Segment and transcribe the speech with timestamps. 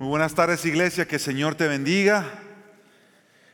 [0.00, 2.24] Muy buenas tardes iglesia, que el Señor te bendiga.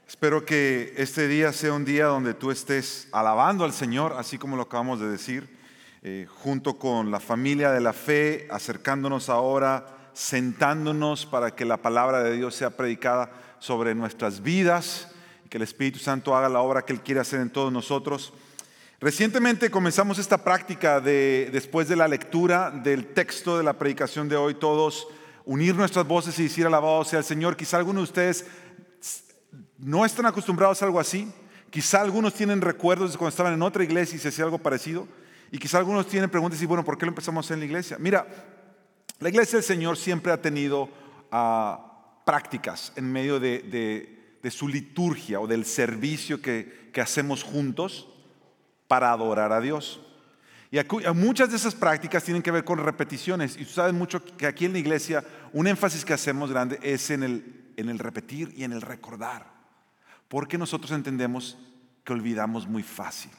[0.07, 4.55] Espero que este día sea un día donde tú estés alabando al Señor, así como
[4.55, 5.59] lo acabamos de decir,
[6.05, 12.23] eh, junto con la familia de la fe, acercándonos ahora, sentándonos para que la palabra
[12.23, 15.09] de Dios sea predicada sobre nuestras vidas
[15.45, 18.33] y que el Espíritu Santo haga la obra que Él quiere hacer en todos nosotros.
[19.01, 24.37] Recientemente comenzamos esta práctica de, después de la lectura del texto de la predicación de
[24.37, 25.09] hoy, todos
[25.47, 27.57] unir nuestras voces y decir alabado sea el Señor.
[27.57, 28.47] Quizá algunos de ustedes
[29.79, 31.33] no están acostumbrados a algo así.
[31.71, 35.09] Quizá algunos tienen recuerdos de cuando estaban en otra iglesia y se hacía algo parecido.
[35.51, 37.97] Y quizá algunos tienen preguntas y bueno, ¿por qué lo empezamos en la iglesia?
[37.99, 38.27] Mira,
[39.21, 40.91] la iglesia del Señor siempre ha tenido
[41.31, 44.13] ah, prácticas en medio de,
[44.51, 48.09] su liturgia o del servicio que hacemos juntos
[48.89, 50.01] para adorar a Dios.
[50.71, 50.79] Y
[51.15, 53.57] muchas de esas prácticas tienen que ver con repeticiones.
[53.57, 57.11] Y tú sabes mucho que aquí en la iglesia un énfasis que hacemos grande es
[57.11, 59.47] en el, en el repetir y en el recordar.
[60.29, 61.57] Porque nosotros entendemos
[62.05, 63.31] que olvidamos muy fácil.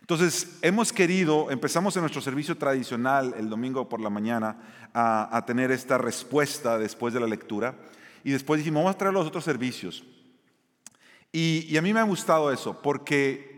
[0.00, 4.56] Entonces, hemos querido, empezamos en nuestro servicio tradicional el domingo por la mañana
[4.92, 7.76] a, tener esta respuesta después de la lectura.
[8.24, 10.04] Y después dijimos, vamos a traer los otros servicios.
[11.30, 13.52] Y, y a mí me ha gustado eso, porque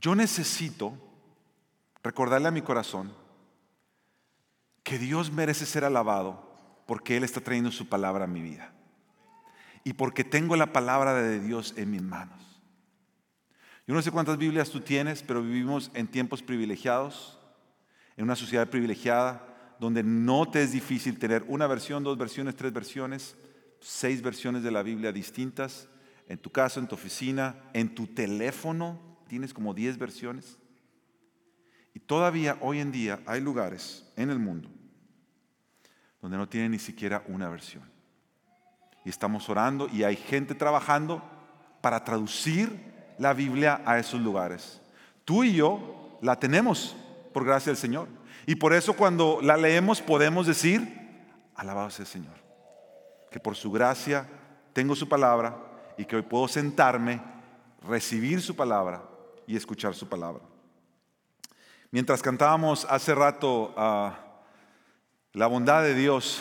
[0.00, 0.94] yo necesito
[2.02, 3.12] recordarle a mi corazón
[4.82, 6.50] que Dios merece ser alabado
[6.86, 8.72] porque Él está trayendo su palabra a mi vida
[9.84, 12.40] y porque tengo la palabra de Dios en mis manos.
[13.86, 17.38] Yo no sé cuántas Biblias tú tienes, pero vivimos en tiempos privilegiados,
[18.16, 22.72] en una sociedad privilegiada, donde no te es difícil tener una versión, dos versiones, tres
[22.72, 23.36] versiones,
[23.80, 25.88] seis versiones de la Biblia distintas,
[26.28, 30.59] en tu casa, en tu oficina, en tu teléfono, tienes como diez versiones.
[31.94, 34.68] Y todavía hoy en día hay lugares en el mundo
[36.20, 37.82] donde no tienen ni siquiera una versión.
[39.04, 41.22] Y estamos orando y hay gente trabajando
[41.80, 44.80] para traducir la Biblia a esos lugares.
[45.24, 46.96] Tú y yo la tenemos
[47.32, 48.08] por gracia del Señor.
[48.46, 51.08] Y por eso cuando la leemos podemos decir,
[51.54, 52.34] alabado sea el Señor.
[53.30, 54.28] Que por su gracia
[54.72, 55.56] tengo su palabra
[55.96, 57.20] y que hoy puedo sentarme,
[57.86, 59.02] recibir su palabra
[59.46, 60.42] y escuchar su palabra.
[61.92, 64.16] Mientras cantábamos hace rato ah,
[65.32, 66.40] la bondad de Dios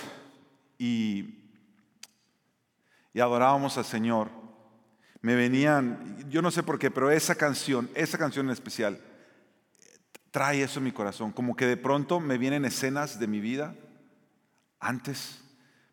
[0.77, 1.35] y,
[3.19, 4.29] adorábamos al Señor,
[5.21, 9.01] me venían, yo no sé por qué, pero esa canción, esa canción en especial,
[10.31, 13.75] trae eso en mi corazón, como que de pronto me vienen escenas de mi vida
[14.79, 15.41] antes,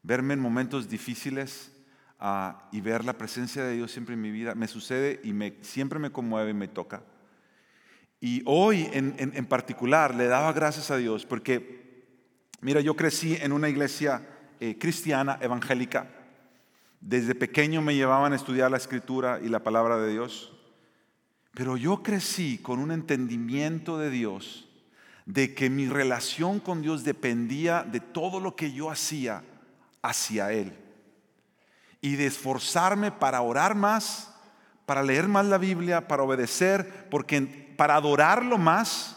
[0.02, 1.72] verme en momentos difíciles
[2.20, 5.98] ah, y ver la presencia de Dios siempre en mi vida, me sucede y siempre
[5.98, 7.02] me conmueve y me toca.
[8.20, 12.04] Y hoy en, particular le daba gracias a Dios porque,
[12.60, 14.26] mira, yo crecí en una iglesia
[14.60, 16.08] eh, cristiana, evangélica.
[17.00, 20.52] Desde pequeño me llevaban a estudiar la escritura y la palabra de Dios.
[21.52, 24.68] Pero yo crecí con un entendimiento de Dios,
[25.26, 29.42] de que mi relación con Dios dependía de todo lo que yo hacía
[30.02, 30.72] hacia Él.
[32.00, 34.34] Y de esforzarme para orar más,
[34.86, 39.16] para leer más la Biblia, para obedecer, porque para adorarlo más,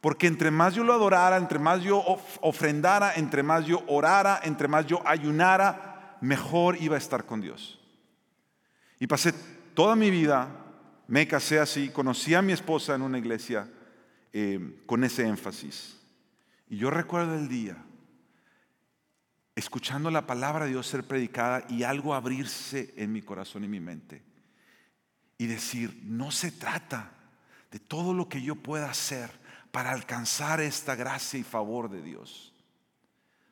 [0.00, 2.02] porque entre más yo lo adorara, entre más yo
[2.40, 7.80] ofrendara, entre más yo orara, entre más yo ayunara, mejor iba a estar con Dios.
[9.00, 9.32] Y pasé
[9.74, 10.48] toda mi vida,
[11.06, 13.68] me casé así, conocí a mi esposa en una iglesia
[14.32, 15.98] eh, con ese énfasis.
[16.68, 17.76] Y yo recuerdo el día,
[19.56, 23.80] escuchando la palabra de Dios ser predicada y algo abrirse en mi corazón y mi
[23.80, 24.22] mente.
[25.38, 27.17] Y decir, no se trata
[27.70, 29.30] de todo lo que yo pueda hacer
[29.70, 32.54] para alcanzar esta gracia y favor de Dios.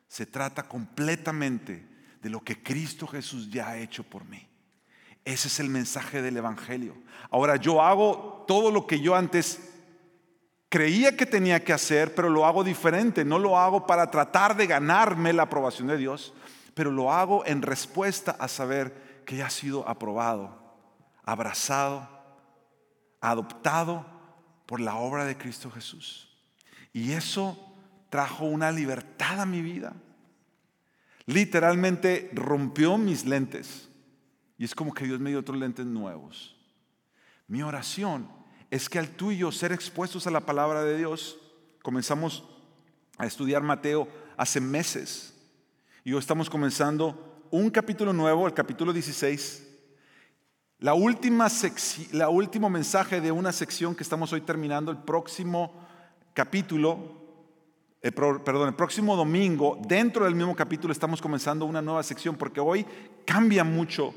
[0.07, 1.87] Se trata completamente
[2.21, 4.47] de lo que Cristo Jesús ya ha hecho por mí.
[5.25, 6.95] Ese es el mensaje del Evangelio.
[7.29, 9.73] Ahora yo hago todo lo que yo antes
[10.69, 13.25] creía que tenía que hacer, pero lo hago diferente.
[13.25, 16.33] No lo hago para tratar de ganarme la aprobación de Dios,
[16.73, 20.57] pero lo hago en respuesta a saber que ya ha sido aprobado,
[21.23, 22.16] abrazado
[23.29, 24.05] adoptado
[24.65, 26.29] por la obra de Cristo Jesús.
[26.93, 27.57] Y eso
[28.09, 29.93] trajo una libertad a mi vida.
[31.25, 33.89] Literalmente rompió mis lentes.
[34.57, 36.55] Y es como que Dios me dio otros lentes nuevos.
[37.47, 38.29] Mi oración
[38.71, 41.37] es que al tuyo ser expuestos a la palabra de Dios,
[41.81, 42.43] comenzamos
[43.17, 45.33] a estudiar Mateo hace meses.
[46.03, 49.66] Y hoy estamos comenzando un capítulo nuevo, el capítulo 16,
[50.79, 51.47] la última
[52.11, 55.73] la último mensaje de una sección que estamos hoy terminando, el próximo
[56.33, 57.17] capítulo,
[58.01, 62.85] perdón, el próximo domingo, dentro del mismo capítulo, estamos comenzando una nueva sección porque hoy
[63.25, 64.13] cambia mucho,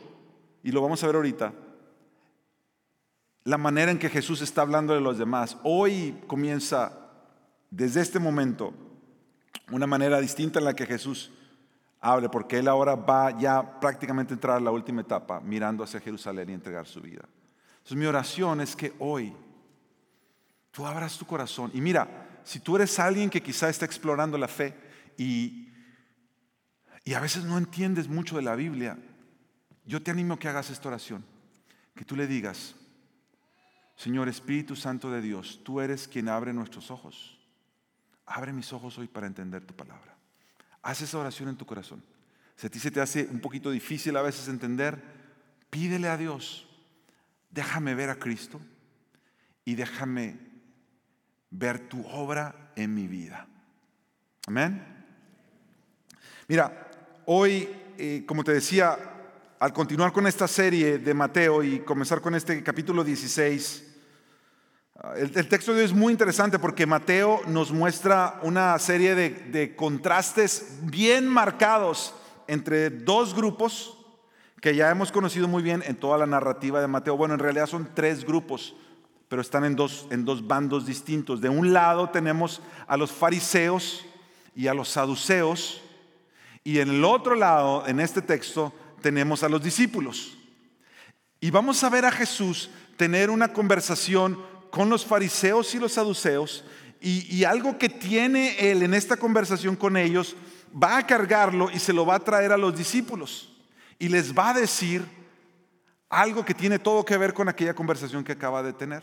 [0.62, 1.54] y lo vamos a ver ahorita,
[3.44, 5.56] la manera en que Jesús está hablando de los demás.
[5.62, 6.92] Hoy comienza,
[7.70, 8.74] desde este momento,
[9.72, 11.32] una manera distinta en la que Jesús
[12.00, 16.00] hable, porque Él ahora va ya prácticamente a entrar a la última etapa, mirando hacia
[16.00, 17.28] Jerusalén y entregar su vida.
[17.78, 19.34] Entonces mi oración es que hoy
[20.70, 24.48] tú abras tu corazón y mira, si tú eres alguien que quizá está explorando la
[24.48, 24.74] fe
[25.16, 25.68] y,
[27.04, 28.98] y a veces no entiendes mucho de la Biblia,
[29.84, 31.24] yo te animo a que hagas esta oración,
[31.94, 32.76] que tú le digas,
[33.96, 37.38] Señor Espíritu Santo de Dios, tú eres quien abre nuestros ojos.
[38.24, 40.09] Abre mis ojos hoy para entender tu palabra.
[40.82, 42.02] Haz esa oración en tu corazón.
[42.56, 45.02] Si a ti se te hace un poquito difícil a veces entender,
[45.70, 46.68] pídele a Dios,
[47.50, 48.60] déjame ver a Cristo
[49.64, 50.38] y déjame
[51.50, 53.46] ver tu obra en mi vida.
[54.46, 55.04] Amén.
[56.48, 56.90] Mira,
[57.26, 58.98] hoy, eh, como te decía,
[59.58, 63.89] al continuar con esta serie de Mateo y comenzar con este capítulo 16,
[65.16, 69.74] el, texto de hoy es muy interesante porque Mateo nos muestra una serie de, de
[69.74, 72.14] contrastes bien marcados
[72.46, 73.96] entre dos grupos
[74.60, 77.16] que ya hemos conocido muy bien en toda la narrativa de Mateo.
[77.16, 78.74] Bueno, en realidad son tres grupos
[79.30, 81.40] pero están en dos, en dos bandos distintos.
[81.40, 84.04] De un lado tenemos a los fariseos
[84.56, 85.80] y a los saduceos,
[86.64, 90.36] y en el otro lado, en este texto, tenemos a los discípulos.
[91.40, 94.36] Y vamos a ver a Jesús tener una conversación
[94.70, 96.64] con los fariseos y los saduceos,
[97.02, 100.36] y, algo que tiene él en esta conversación con ellos,
[100.70, 103.50] va a cargarlo y se lo va a traer a los discípulos,
[103.98, 105.04] y les va a decir
[106.10, 109.02] algo que tiene todo que ver con aquella conversación que acaba de tener.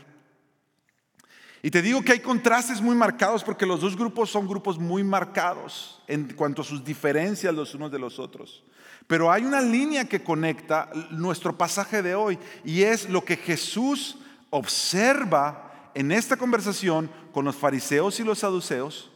[1.64, 5.04] Y te digo que hay contrastes muy marcados porque los dos grupos son grupos muy
[5.04, 8.64] marcados en cuanto a sus diferencias los unos de los otros.
[9.08, 14.18] Pero hay una línea que conecta nuestro pasaje de hoy y es lo que Jesús
[14.50, 19.12] observa en esta conversación con los fariseos y los saduceos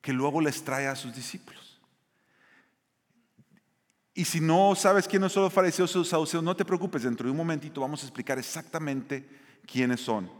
[0.00, 1.80] que luego les trae a sus discípulos.
[4.14, 7.26] Y si no sabes quiénes son los fariseos y los saduceos, no te preocupes, dentro
[7.26, 9.28] de un momentito vamos a explicar exactamente
[9.66, 10.30] quiénes son.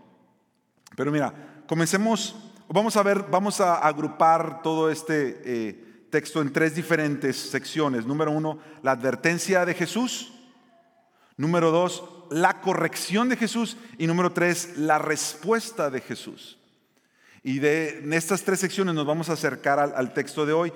[0.97, 2.35] Pero mira, comencemos,
[2.69, 8.07] vamos a ver, vamos a agrupar todo este eh, texto en tres diferentes secciones.
[8.07, 10.33] Número uno, la advertencia de Jesús.
[11.37, 13.77] Número dos, la corrección de Jesús.
[13.99, 16.59] Y número tres, la respuesta de Jesús.
[17.43, 20.73] Y de, en estas tres secciones nos vamos a acercar al, texto de hoy.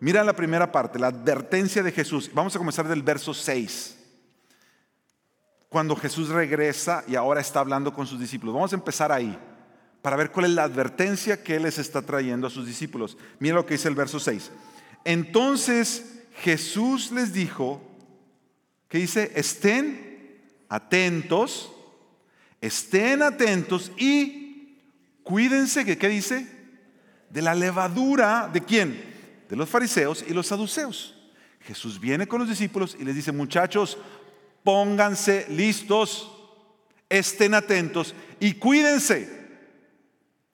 [0.00, 2.30] Mira la primera parte, la advertencia de Jesús.
[2.32, 3.98] Vamos a comenzar del verso 6
[5.68, 8.54] cuando Jesús regresa y ahora está hablando con sus discípulos.
[8.54, 9.38] Vamos a empezar ahí
[10.02, 13.16] para ver cuál es la advertencia que les está trayendo a sus discípulos.
[13.38, 14.50] Mira lo que dice el verso 6.
[15.04, 17.82] Entonces Jesús les dijo,
[18.94, 20.03] que dice, estén
[20.74, 21.72] atentos,
[22.60, 24.78] estén atentos y
[25.22, 26.46] cuídense, que, ¿qué dice?
[27.30, 29.02] De la levadura, ¿de quién?
[29.48, 31.14] De los fariseos y los saduceos.
[31.60, 33.98] Jesús viene con los discípulos y les dice, muchachos,
[34.62, 36.30] pónganse listos,
[37.08, 39.44] estén atentos y cuídense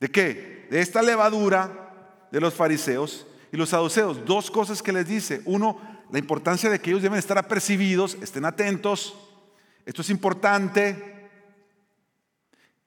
[0.00, 0.66] ¿De qué?
[0.70, 4.24] De esta levadura de los fariseos y los saduceos.
[4.24, 5.42] Dos cosas que les dice.
[5.44, 5.78] Uno,
[6.10, 9.14] la importancia de que ellos deben estar apercibidos, estén atentos.
[9.86, 11.30] Esto es importante.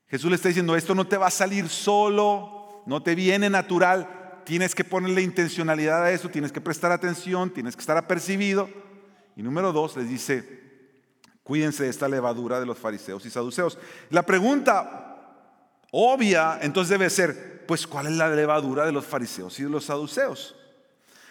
[0.07, 4.41] Jesús le está diciendo, esto no te va a salir solo, no te viene natural.
[4.45, 8.69] Tienes que ponerle intencionalidad a eso, tienes que prestar atención, tienes que estar apercibido.
[9.35, 10.61] Y número dos, les dice,
[11.43, 13.79] cuídense de esta levadura de los fariseos y saduceos.
[14.09, 15.09] La pregunta
[15.91, 19.85] obvia, entonces debe ser, pues, ¿cuál es la levadura de los fariseos y de los
[19.85, 20.55] saduceos?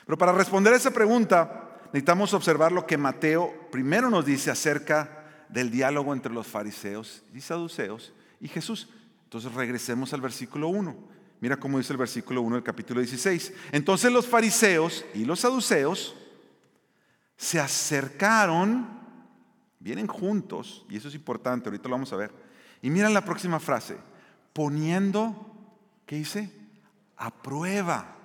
[0.06, 5.21] Pero para responder a esa pregunta, necesitamos observar lo que Mateo primero nos dice acerca
[5.52, 8.88] del diálogo entre los fariseos y saduceos y Jesús.
[9.24, 10.96] Entonces regresemos al versículo 1.
[11.40, 13.52] Mira cómo dice el versículo 1 del capítulo 16.
[13.72, 16.14] Entonces los fariseos y los saduceos
[17.36, 18.88] se acercaron,
[19.80, 22.32] vienen juntos, y eso es importante, ahorita lo vamos a ver.
[22.80, 23.96] Y mira la próxima frase,
[24.52, 25.34] poniendo,
[26.06, 26.52] ¿qué dice?
[27.16, 28.16] A prueba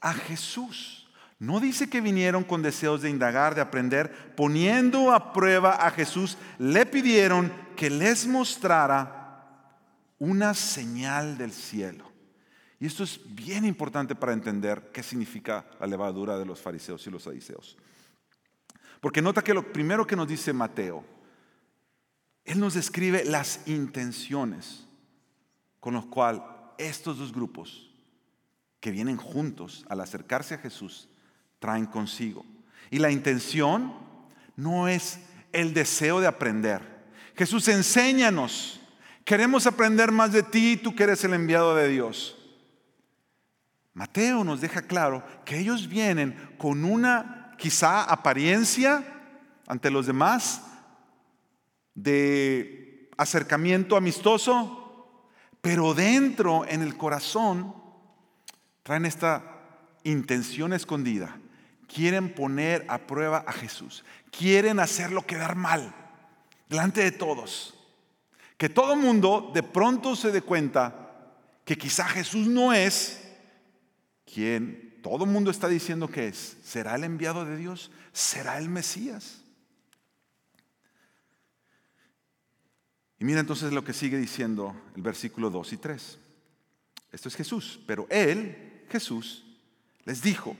[0.00, 1.03] a Jesús.
[1.38, 6.38] No dice que vinieron con deseos de indagar, de aprender, poniendo a prueba a Jesús,
[6.58, 9.24] le pidieron que les mostrara
[10.18, 12.10] una señal del cielo.
[12.78, 17.10] Y esto es bien importante para entender qué significa la levadura de los fariseos y
[17.10, 17.76] los saduceos.
[19.00, 21.04] Porque nota que lo primero que nos dice Mateo,
[22.44, 24.86] él nos describe las intenciones
[25.80, 26.42] con los cuales
[26.78, 27.90] estos dos grupos
[28.80, 31.08] que vienen juntos al acercarse a Jesús
[31.64, 32.44] traen consigo.
[32.90, 33.94] Y la intención
[34.54, 35.18] no es
[35.50, 36.82] el deseo de aprender.
[37.34, 38.82] Jesús, enséñanos.
[39.24, 42.36] Queremos aprender más de ti, tú que eres el enviado de Dios.
[43.94, 49.02] Mateo nos deja claro que ellos vienen con una quizá apariencia
[49.66, 50.64] ante los demás
[51.94, 55.30] de acercamiento amistoso,
[55.62, 57.74] pero dentro en el corazón
[58.82, 59.42] traen esta
[60.02, 61.38] intención escondida.
[61.94, 64.04] Quieren poner a prueba a Jesús.
[64.36, 65.94] Quieren hacerlo quedar mal
[66.68, 67.74] delante de todos.
[68.56, 71.28] Que todo mundo de pronto se dé cuenta
[71.64, 73.20] que quizá Jesús no es
[74.24, 76.56] quien todo mundo está diciendo que es.
[76.64, 77.92] ¿Será el enviado de Dios?
[78.12, 79.42] ¿Será el Mesías?
[83.20, 86.18] Y mira entonces lo que sigue diciendo el versículo 2 y 3.
[87.12, 89.44] Esto es Jesús, pero Él Jesús
[90.04, 90.56] les dijo,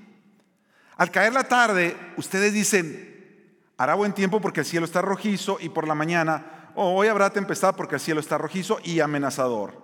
[0.97, 5.69] al caer la tarde, ustedes dicen, hará buen tiempo porque el cielo está rojizo y
[5.69, 9.83] por la mañana, oh, hoy habrá tempestad porque el cielo está rojizo y amenazador.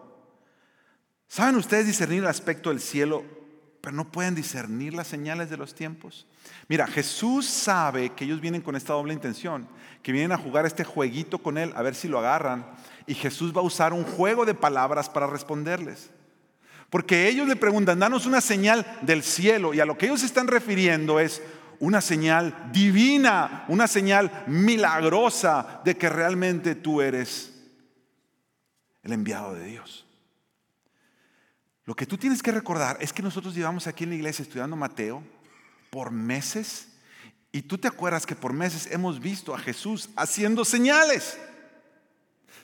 [1.26, 3.24] ¿Saben ustedes discernir el aspecto del cielo,
[3.80, 6.26] pero no pueden discernir las señales de los tiempos?
[6.68, 9.68] Mira, Jesús sabe que ellos vienen con esta doble intención,
[10.02, 12.66] que vienen a jugar este jueguito con Él, a ver si lo agarran,
[13.06, 16.10] y Jesús va a usar un juego de palabras para responderles.
[16.90, 19.72] Porque ellos le preguntan, danos una señal del cielo.
[19.72, 21.40] Y a lo que ellos se están refiriendo es
[21.78, 27.52] una señal divina, una señal milagrosa de que realmente tú eres
[29.02, 30.04] el enviado de Dios.
[31.86, 34.76] Lo que tú tienes que recordar es que nosotros llevamos aquí en la iglesia estudiando
[34.76, 35.22] Mateo
[35.90, 36.88] por meses
[37.52, 41.38] y tú te acuerdas que por meses hemos visto a Jesús haciendo señales,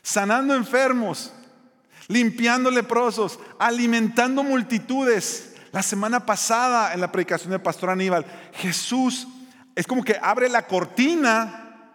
[0.03, 1.33] sanando enfermos,
[2.09, 5.55] limpiando leprosos, alimentando multitudes.
[5.73, 9.29] La semana pasada en la predicación del pastor Aníbal, Jesús
[9.75, 11.93] es como que abre la cortina,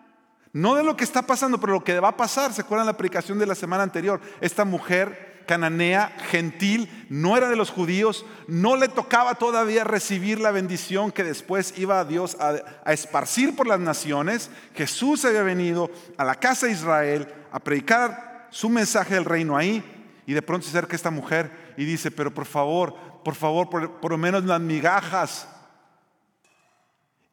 [0.54, 2.54] no de lo que está pasando, pero lo que va a pasar.
[2.54, 4.22] ¿Se acuerdan la predicación de la semana anterior?
[4.40, 10.52] Esta mujer cananea, gentil, no era de los judíos, no le tocaba todavía recibir la
[10.52, 12.54] bendición que después iba a Dios a,
[12.86, 14.52] a, esparcir por las naciones.
[14.76, 20.01] Jesús había venido a la casa de Israel a predicar su mensaje del reino ahí
[20.32, 24.10] y de pronto se acerca esta mujer y dice, pero por favor, por favor, por,
[24.10, 25.46] lo menos las migajas.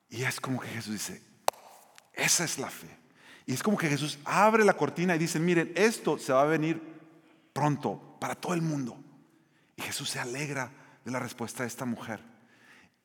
[0.09, 1.23] Y es como que Jesús dice,
[2.13, 2.91] esa es la fe.
[3.47, 6.47] Y es como que Jesús abre la cortina y dice, miren, esto se va a
[6.47, 6.83] venir
[7.53, 8.99] pronto para todo el mundo.
[9.77, 10.73] Y Jesús se alegra
[11.05, 12.21] de la respuesta de esta mujer.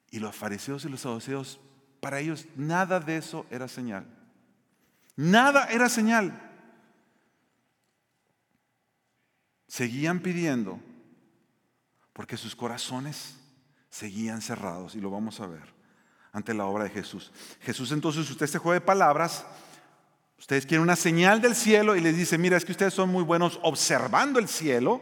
[0.09, 1.59] Y los fariseos y los saduceos,
[1.99, 4.07] para ellos nada de eso era señal.
[5.15, 6.42] Nada era señal.
[9.73, 10.79] Seguían pidiendo
[12.13, 13.37] porque sus corazones
[13.89, 15.63] seguían cerrados y lo vamos a ver
[16.31, 17.31] ante la obra de Jesús.
[17.59, 19.43] Jesús entonces, usted se juega de palabras,
[20.37, 23.23] ustedes quieren una señal del cielo y les dice, mira, es que ustedes son muy
[23.23, 25.01] buenos observando el cielo.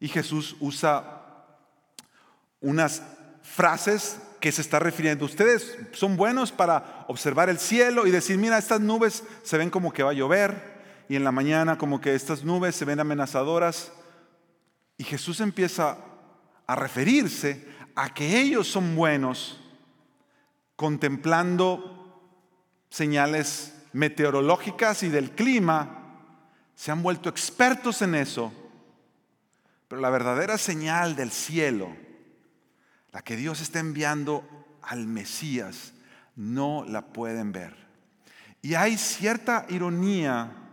[0.00, 1.46] Y Jesús usa
[2.62, 3.02] unas
[3.42, 5.26] frases que se está refiriendo.
[5.26, 9.92] Ustedes son buenos para observar el cielo y decir, mira, estas nubes se ven como
[9.92, 10.73] que va a llover
[11.08, 13.92] y en la mañana como que estas nubes se ven amenazadoras.
[14.96, 15.98] Y Jesús empieza
[16.66, 19.60] a referirse a que ellos son buenos
[20.76, 21.94] contemplando
[22.90, 26.00] señales meteorológicas y del clima,
[26.74, 28.52] se han vuelto expertos en eso,
[29.86, 31.94] pero la verdadera señal del cielo,
[33.12, 34.44] la que Dios está enviando
[34.82, 35.92] al Mesías,
[36.34, 37.76] no la pueden ver.
[38.60, 40.63] Y hay cierta ironía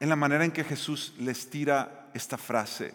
[0.00, 2.94] en la manera en que Jesús les tira esta frase.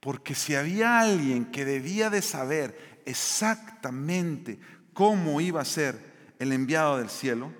[0.00, 4.58] Porque si había alguien que debía de saber exactamente
[4.92, 7.52] cómo iba a ser el enviado del cielo,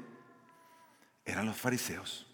[1.24, 2.26] eran los fariseos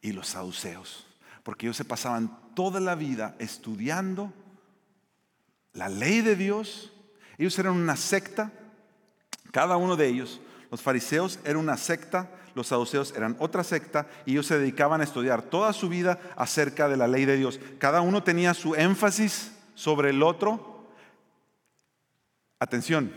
[0.00, 1.06] y los saduceos.
[1.42, 4.32] Porque ellos se pasaban toda la vida estudiando
[5.72, 6.92] la ley de Dios.
[7.36, 8.52] Ellos eran una secta,
[9.52, 10.40] cada uno de ellos.
[10.70, 15.04] Los fariseos eran una secta los saduceos eran otra secta y ellos se dedicaban a
[15.04, 17.58] estudiar toda su vida acerca de la ley de Dios.
[17.78, 20.88] Cada uno tenía su énfasis sobre el otro.
[22.58, 23.12] Atención,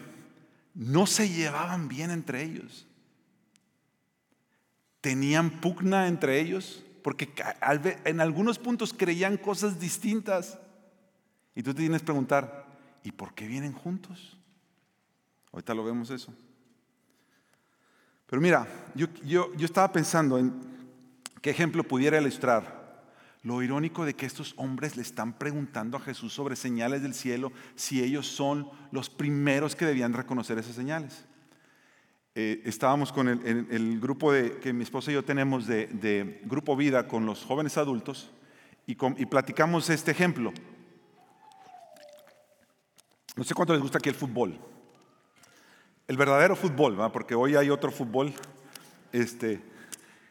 [0.75, 2.85] no se llevaban bien entre ellos.
[5.01, 7.33] Tenían pugna entre ellos porque
[8.05, 10.59] en algunos puntos creían cosas distintas.
[11.55, 12.67] Y tú te tienes que preguntar,
[13.03, 14.37] ¿y por qué vienen juntos?
[15.51, 16.31] Ahorita lo vemos eso.
[18.31, 20.53] Pero mira, yo, yo, estaba pensando en
[21.41, 23.03] qué ejemplo pudiera ilustrar
[23.43, 27.51] Lo irónico de que estos hombres le están preguntando a Jesús sobre señales del cielo
[27.75, 31.25] si ellos son los primeros que debían reconocer esas señales.
[32.33, 37.09] Eh, estábamos con el, grupo de, que mi esposa y yo tenemos de, Grupo Vida
[37.09, 38.31] con los jóvenes adultos
[38.87, 40.53] y, y, platicamos este ejemplo.
[43.35, 44.70] No sé cuánto les gusta aquí el fútbol.
[46.11, 48.33] El verdadero fútbol, porque hoy hay otro fútbol
[49.13, 49.61] este,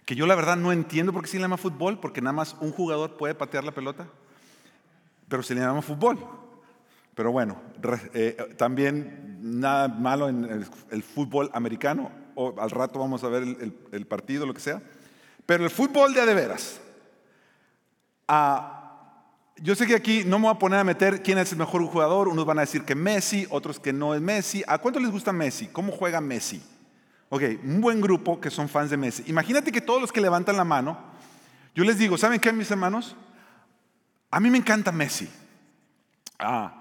[0.05, 2.55] que yo la verdad no entiendo por qué se le llama fútbol, porque nada más
[2.61, 4.07] un jugador puede patear la pelota,
[5.27, 6.19] pero se le llama fútbol.
[7.15, 7.63] Pero bueno,
[8.13, 14.07] eh, también nada malo en el, fútbol americano, o al rato vamos a ver el,
[14.07, 14.83] partido, lo que sea.
[15.47, 16.79] Pero el fútbol de de veras.
[18.29, 18.80] Ah,
[19.63, 21.85] yo sé que aquí no me voy a poner a meter quién es el mejor
[21.85, 22.29] jugador.
[22.29, 24.63] Unos van a decir que Messi, otros que no es Messi.
[24.67, 25.67] ¿A cuánto les gusta Messi?
[25.67, 26.63] ¿Cómo juega Messi?
[27.29, 29.23] Ok, un buen grupo que son fans de Messi.
[29.27, 30.99] Imagínate que todos los que levantan la mano,
[31.75, 33.15] yo les digo, ¿saben qué, mis hermanos?
[34.31, 35.29] A mí me encanta Messi.
[36.39, 36.81] Ah,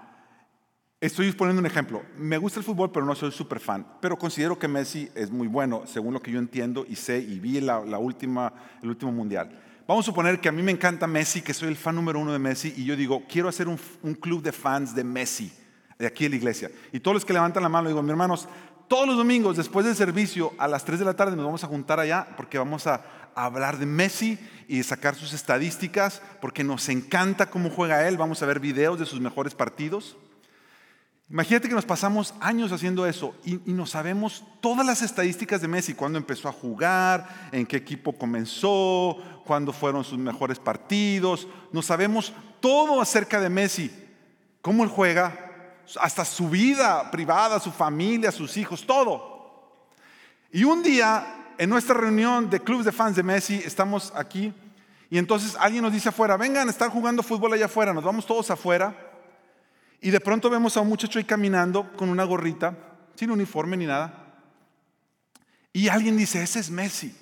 [1.00, 2.02] estoy poniendo un ejemplo.
[2.16, 3.86] Me gusta el fútbol, pero no soy súper fan.
[4.00, 7.38] Pero considero que Messi es muy bueno, según lo que yo entiendo y sé y
[7.38, 9.50] vi la, última, el último mundial.
[9.90, 12.32] Vamos a suponer que a mí me encanta Messi, que soy el fan número uno
[12.32, 13.76] de Messi, y yo digo, quiero hacer un,
[14.14, 15.52] club de fans de Messi,
[15.98, 16.70] de aquí en la iglesia.
[16.92, 18.48] Y todos los que levantan la mano, digo, mis hermanos,
[18.86, 21.66] todos los domingos, después del servicio, a las 3 de la tarde, nos vamos a
[21.66, 23.04] juntar allá porque vamos a,
[23.34, 28.16] hablar de Messi y sacar sus estadísticas, porque nos encanta cómo juega él.
[28.16, 30.16] Vamos a ver videos de sus mejores partidos.
[31.30, 35.68] Imagínate que nos pasamos años haciendo eso y, y no sabemos todas las estadísticas de
[35.68, 41.46] Messi, cuándo empezó a jugar, en qué equipo comenzó, cuándo fueron sus mejores partidos.
[41.70, 43.92] No sabemos todo acerca de Messi,
[44.60, 49.78] cómo él juega, hasta su vida privada, su familia, sus hijos, todo.
[50.50, 54.52] Y un día, en nuestra reunión de clubes de fans de Messi, estamos aquí
[55.10, 58.50] y entonces alguien nos dice afuera, vengan, están jugando fútbol allá afuera, nos vamos todos
[58.50, 59.09] afuera.
[60.00, 62.76] Y de pronto vemos a un muchacho ahí caminando con una gorrita,
[63.14, 64.34] sin uniforme ni nada.
[65.72, 67.16] Y alguien dice, ese es Messi.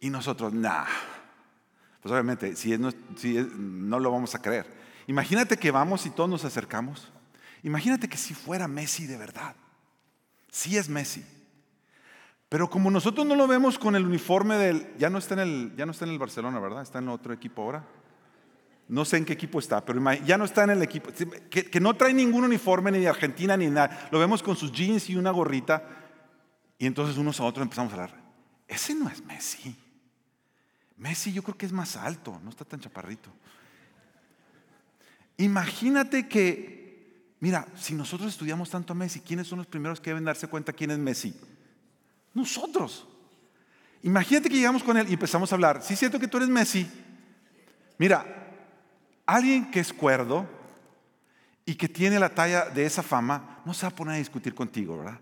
[0.00, 0.84] Y nosotros, nah.
[2.02, 2.76] Pues obviamente, si,
[3.16, 4.66] si no lo vamos a creer.
[5.06, 7.10] Imagínate que vamos y todos nos acercamos.
[7.62, 9.54] Imagínate que si fuera Messi de verdad.
[10.50, 11.24] Sí es Messi.
[12.48, 14.96] Pero como nosotros no lo vemos con el uniforme del...
[14.98, 16.82] Ya no está en el, ya no está en el Barcelona, ¿verdad?
[16.82, 17.84] Está en otro equipo ahora.
[18.88, 21.10] No sé en qué equipo está, pero ya no está en el equipo.
[21.50, 24.08] Que, no trae ningún uniforme ni de Argentina ni nada.
[24.10, 25.82] Lo vemos con sus jeans y una gorrita.
[26.78, 28.24] Y entonces unos a otros empezamos a hablar.
[28.68, 29.76] Ese no es Messi.
[30.96, 33.30] Messi yo creo que es más alto, no está tan chaparrito.
[35.38, 36.74] Imagínate que
[37.44, 40.72] Mira, si nosotros estudiamos tanto a Messi, ¿quiénes son los primeros que deben darse cuenta
[40.72, 41.38] quién es Messi?
[42.32, 43.06] Nosotros.
[44.02, 45.82] Imagínate que llegamos con él y empezamos a hablar.
[45.82, 46.90] Sí, siento que tú eres Messi.
[47.98, 48.43] Mira,
[49.26, 50.46] alguien que es cuerdo
[51.66, 54.54] y que tiene la talla de esa fama, no se va a poner a discutir
[54.54, 55.18] contigo, ¿verdad?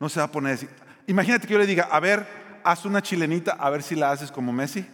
[0.00, 0.70] No se va a poner a decir.
[1.06, 2.26] Imagínate que yo le diga, a ver,
[2.64, 4.84] haz una chilenita, a ver si la haces como Messi.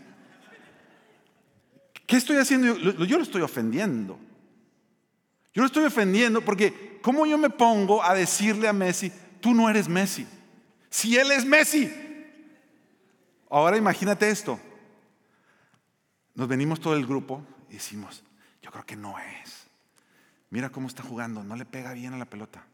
[2.07, 2.77] ¿Qué estoy haciendo?
[2.77, 4.19] Yo, lo estoy ofendiendo.
[5.55, 9.11] Yo no estoy ofendiendo porque ¿cómo yo me pongo a decirle a Messi,
[9.41, 10.27] tú no eres Messi?
[10.91, 11.91] Si él es Messi.
[13.49, 14.61] Ahora imagínate esto.
[16.35, 18.23] Nos venimos todo el grupo y decimos,
[18.63, 19.67] yo creo que no es.
[20.51, 22.65] Mira cómo está jugando, no le pega bien a la pelota.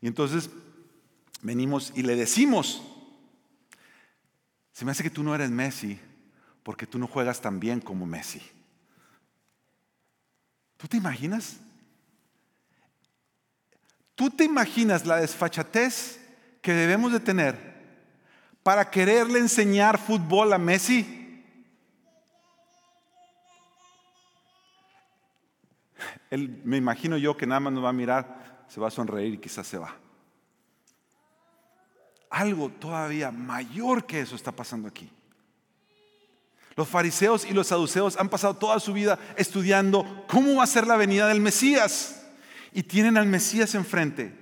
[0.00, 0.50] Y entonces
[1.40, 2.82] venimos y le decimos,
[4.72, 5.98] se me hace que tú no eres Messi
[6.62, 8.42] porque tú no juegas tan bien como Messi.
[10.76, 11.58] ¿Tú te imaginas
[14.14, 16.20] ¿Tú te imaginas la desfachatez
[16.60, 17.58] que debemos de tener
[18.62, 21.21] para quererle enseñar fútbol a Messi?
[26.32, 29.34] Él, me imagino yo que nada más nos va a mirar, se va a sonreír
[29.34, 29.94] y quizás se va.
[32.30, 35.10] Algo todavía mayor que eso está pasando aquí.
[36.74, 40.86] Los fariseos y los saduceos han pasado toda su vida estudiando cómo va a ser
[40.86, 42.24] la venida del Mesías
[42.72, 44.34] y tienen al Mesías enfrente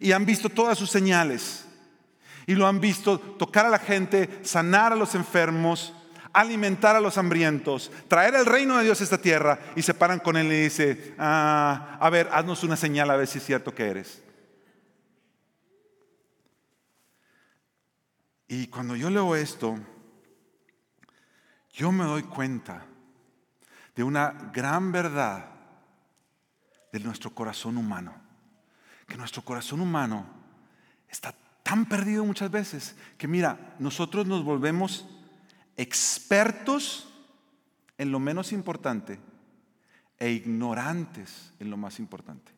[0.00, 1.64] y han visto todas sus señales
[2.44, 5.94] y lo han visto tocar a la gente, sanar a los enfermos,
[6.36, 10.20] alimentar a los hambrientos, traer el reino de Dios a esta tierra y se paran
[10.20, 13.74] con él y dice, ah, a ver, haznos una señal a ver si es cierto
[13.74, 14.22] que eres.
[18.48, 19.78] Y cuando yo leo esto,
[21.72, 22.84] yo me doy cuenta
[23.94, 25.46] de una gran verdad
[26.92, 28.14] de nuestro corazón humano.
[29.08, 30.26] Que nuestro corazón humano
[31.08, 35.15] está tan perdido muchas veces que mira, nosotros nos volvemos
[35.76, 37.08] expertos
[37.98, 39.18] en lo menos importante
[40.18, 42.52] e ignorantes en lo más importante.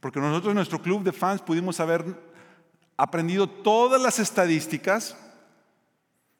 [0.00, 2.04] Porque nosotros en nuestro club de fans pudimos haber
[2.96, 5.16] aprendido todas las estadísticas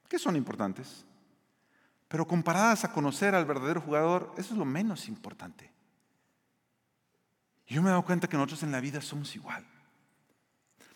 [0.09, 1.05] que son importantes,
[2.09, 5.73] pero comparadas a conocer al verdadero jugador, eso es lo menos importante.
[7.67, 9.65] Yo me he dado cuenta que nosotros en la vida somos igual.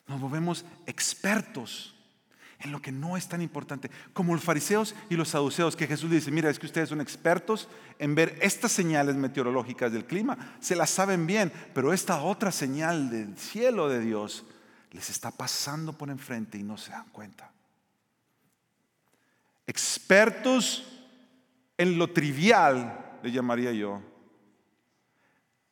[0.07, 1.96] Nos volvemos expertos
[2.61, 6.11] en lo que no es tan importante, como los fariseos y los saduceos, que Jesús
[6.11, 10.77] dice, mira, es que ustedes son expertos en ver estas señales meteorológicas del clima, se
[10.77, 14.45] las saben bien, pero esta otra señal del cielo de Dios
[14.93, 17.53] les está pasando por enfrente y no se dan cuenta.
[19.67, 20.87] Expertos
[21.77, 24.01] en lo trivial, le llamaría yo,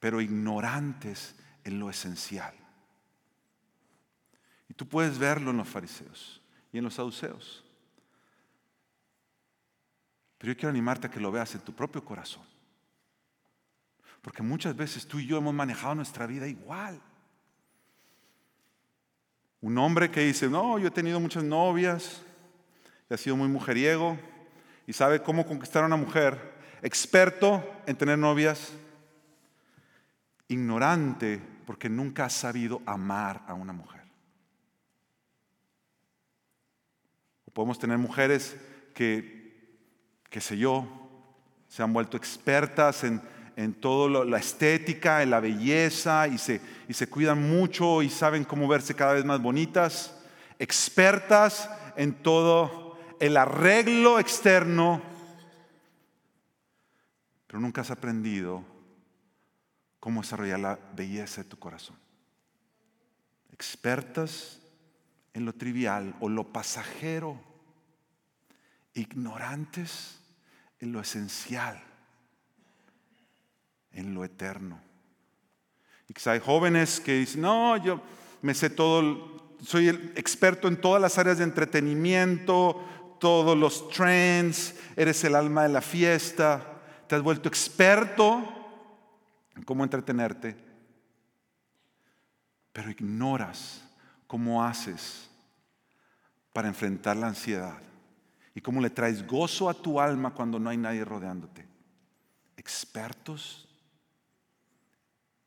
[0.01, 2.55] pero ignorantes en lo esencial.
[4.69, 6.44] Y tú puedes verlo en los fariseos
[6.75, 7.63] y en los saduceos.
[10.39, 12.43] Pero yo quiero animarte a que lo veas en tu propio corazón.
[14.21, 17.01] Porque muchas veces tú y yo hemos manejado nuestra vida igual.
[19.61, 22.23] Un hombre que dice, no, yo he tenido muchas novias,
[23.09, 24.19] y ha sido muy mujeriego,
[24.85, 28.73] y sabe cómo conquistar a una mujer, experto en tener novias,
[30.49, 34.04] ignorante porque nunca ha sabido amar a una mujer.
[37.55, 38.57] Podemos tener mujeres
[38.93, 39.79] que,
[40.29, 40.87] qué sé yo,
[41.69, 43.23] se han vuelto expertas en,
[43.57, 48.45] en toda la estética, en la belleza y se, y se cuidan mucho y saben
[48.45, 50.21] cómo verse cada vez más bonitas,
[50.59, 55.01] expertas en todo el arreglo externo,
[57.47, 58.65] pero nunca has aprendido
[60.01, 61.97] cómo desarrollar la belleza de tu corazón.
[63.53, 64.61] Expertas
[65.35, 67.39] en lo trivial o lo pasajero,
[68.95, 70.21] ignorantes
[70.79, 71.83] en lo esencial,
[73.91, 74.81] en lo eterno.
[76.09, 78.01] Y quizá hay jóvenes que dicen, no, yo
[78.43, 82.83] me sé todo, soy el experto en todas las áreas de entretenimiento,
[83.19, 88.43] todos los trends, eres el alma de la fiesta, te has vuelto experto
[89.57, 90.57] en cómo entretenerte,
[92.73, 93.84] pero ignoras
[94.35, 95.31] cómo haces
[96.53, 97.81] para enfrentar la ansiedad
[98.53, 101.65] y cómo le traes gozo a tu alma cuando no hay nadie rodeándote.
[102.57, 103.69] Expertos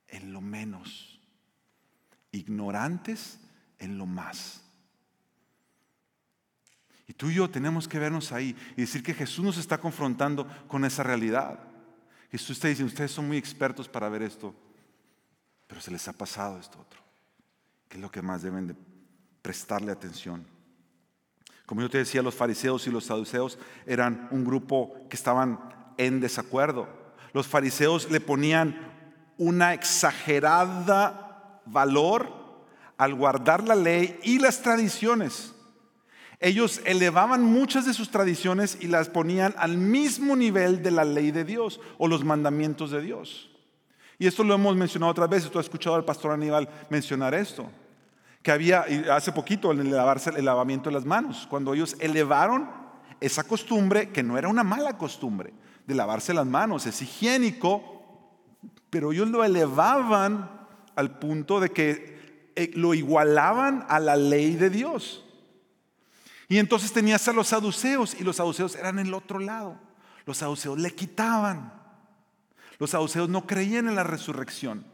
[0.07, 1.19] en lo menos,
[2.31, 3.41] ignorantes
[3.77, 4.63] en lo más.
[7.07, 10.47] Y tú y yo tenemos que vernos ahí y decir que Jesús nos está confrontando
[10.69, 11.59] con esa realidad.
[12.31, 14.55] Jesús está diciendo, ustedes son muy expertos para ver esto,
[15.67, 17.06] pero se les ha pasado esto otro
[17.89, 18.75] que es lo que más deben de
[19.41, 20.45] prestarle atención.
[21.65, 25.59] Como yo te decía, los fariseos y los saduceos eran un grupo que estaban
[25.97, 26.87] en desacuerdo.
[27.33, 28.79] Los fariseos le ponían
[29.37, 32.31] una exagerada valor
[32.97, 35.53] al guardar la ley y las tradiciones.
[36.39, 41.31] Ellos elevaban muchas de sus tradiciones y las ponían al mismo nivel de la ley
[41.31, 43.49] de Dios o los mandamientos de Dios.
[44.19, 47.69] Y esto lo hemos mencionado otras veces, tú has escuchado al pastor Aníbal mencionar esto,
[48.41, 52.69] que había hace poquito el, lavarse, el lavamiento de las manos, cuando ellos elevaron
[53.19, 55.53] esa costumbre, que no era una mala costumbre,
[55.85, 57.97] de lavarse las manos, es higiénico,
[58.89, 60.49] pero ellos lo elevaban
[60.95, 65.23] al punto de que eh, lo igualaban a la ley de Dios.
[66.49, 69.77] Y entonces tenías a los saduceos y los saduceos eran el otro lado.
[70.25, 71.73] Los saduceos le quitaban.
[72.79, 74.85] Los saduceos no creían en la resurrección.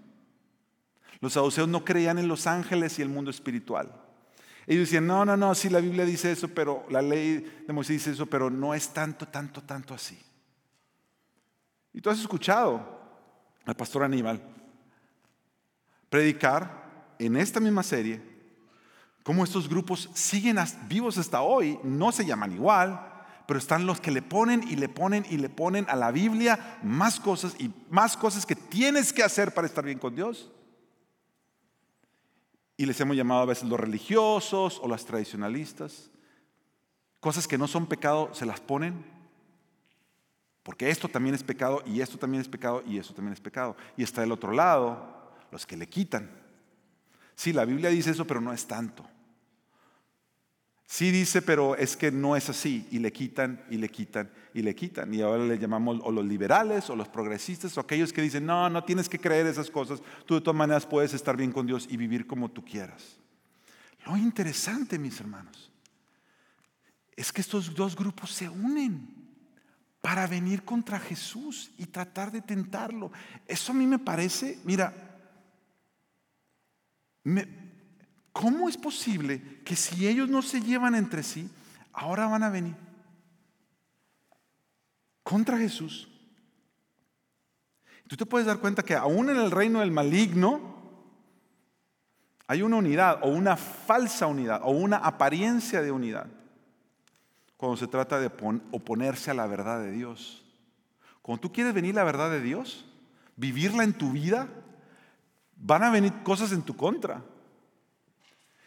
[1.19, 3.93] Los saduceos no creían en los ángeles y el mundo espiritual.
[4.65, 7.97] Ellos decían, no, no, no, sí la Biblia dice eso, pero la ley de Moisés
[7.97, 10.17] dice eso, pero no es tanto, tanto, tanto así.
[11.93, 13.01] Y tú has escuchado
[13.65, 14.41] al pastor Aníbal
[16.09, 18.21] predicar en esta misma serie
[19.23, 23.12] cómo estos grupos siguen vivos hasta hoy, no se llaman igual,
[23.47, 26.79] pero están los que le ponen y le ponen y le ponen a la Biblia
[26.83, 30.51] más cosas y más cosas que tienes que hacer para estar bien con Dios.
[32.77, 36.09] Y les hemos llamado a veces los religiosos o las tradicionalistas.
[37.19, 39.05] Cosas que no son pecado se las ponen.
[40.63, 43.75] Porque esto también es pecado y esto también es pecado y esto también es pecado.
[43.97, 46.31] Y está del otro lado los que le quitan.
[47.35, 49.05] Sí, la Biblia dice eso, pero no es tanto.
[50.85, 52.87] Sí dice, pero es que no es así.
[52.91, 55.13] Y le quitan y le quitan y le quitan.
[55.13, 58.69] Y ahora le llamamos o los liberales o los progresistas o aquellos que dicen, no,
[58.69, 60.01] no tienes que creer esas cosas.
[60.25, 63.17] Tú de todas maneras puedes estar bien con Dios y vivir como tú quieras.
[64.05, 65.71] Lo interesante, mis hermanos,
[67.15, 69.23] es que estos dos grupos se unen
[70.01, 73.11] para venir contra Jesús y tratar de tentarlo.
[73.47, 74.93] Eso a mí me parece, mira,
[78.33, 81.49] ¿cómo es posible que si ellos no se llevan entre sí,
[81.93, 82.75] ahora van a venir
[85.23, 86.09] contra Jesús?
[88.07, 90.73] Tú te puedes dar cuenta que aún en el reino del maligno
[92.47, 96.27] hay una unidad o una falsa unidad o una apariencia de unidad
[97.55, 98.27] cuando se trata de
[98.71, 100.43] oponerse a la verdad de Dios.
[101.21, 102.85] Cuando tú quieres venir la verdad de Dios,
[103.37, 104.49] vivirla en tu vida,
[105.55, 107.23] van a venir cosas en tu contra.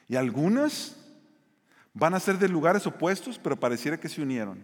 [0.08, 0.96] Y algunas
[1.94, 4.60] van a ser de lugares opuestos, pero pareciera que se unieron.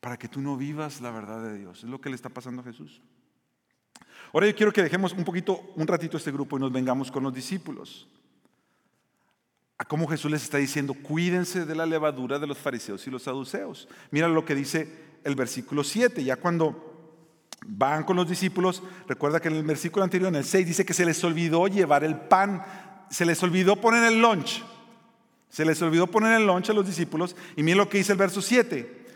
[0.00, 1.84] Para que tú no vivas la verdad de Dios.
[1.84, 3.00] Es lo que le está pasando a Jesús.
[4.32, 7.22] Ahora yo quiero que dejemos un poquito, un ratito este grupo y nos vengamos con
[7.22, 8.08] los discípulos.
[9.78, 13.24] A cómo Jesús les está diciendo, cuídense de la levadura de los fariseos y los
[13.24, 13.88] saduceos.
[14.10, 16.96] Mira lo que dice el versículo 7, ya cuando
[17.66, 20.94] van con los discípulos, recuerda que en el versículo anterior, en el 6, dice que
[20.94, 22.62] se les olvidó llevar el pan,
[23.10, 24.62] se les olvidó poner el lunch,
[25.48, 28.18] se les olvidó poner el lunch a los discípulos, y mira lo que dice el
[28.18, 29.06] verso 7,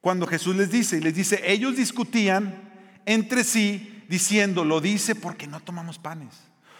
[0.00, 2.70] cuando Jesús les dice, y les dice, ellos discutían
[3.06, 6.34] entre sí diciendo, lo dice porque no tomamos panes.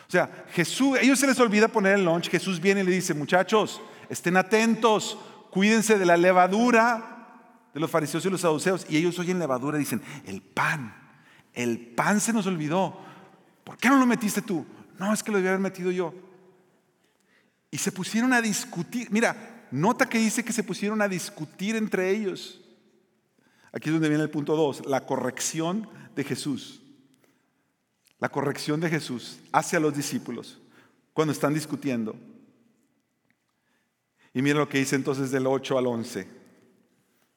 [0.07, 3.13] O sea, Jesús, ellos se les olvida poner el lunch, Jesús viene y le dice,
[3.13, 5.19] muchachos, estén atentos,
[5.51, 7.19] cuídense de la levadura
[7.75, 8.87] de los fariseos y los saduceos.
[8.89, 10.95] Y ellos oyen levadura y dicen, el pan,
[11.53, 12.99] el pan se nos olvidó.
[13.65, 14.65] ¿Por qué no lo metiste tú?
[14.99, 16.13] No, es que lo debía haber metido yo.
[17.71, 19.09] Y se pusieron a discutir.
[19.11, 22.61] Mira, nota que dice que se pusieron a discutir entre ellos.
[23.73, 26.81] Aquí es donde viene el punto 2, la corrección de Jesús
[28.19, 30.59] la corrección de Jesús hacia los discípulos
[31.13, 32.17] cuando están discutiendo.
[34.35, 36.29] Y mira lo que dice entonces del 8 al 11.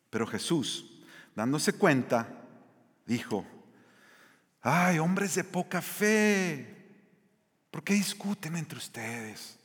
[0.09, 1.03] Pero Jesús,
[1.35, 2.43] dándose cuenta,
[3.05, 3.45] dijo,
[4.61, 6.80] ay, hombres de poca fe,
[7.71, 9.57] ¿por qué discuten entre ustedes?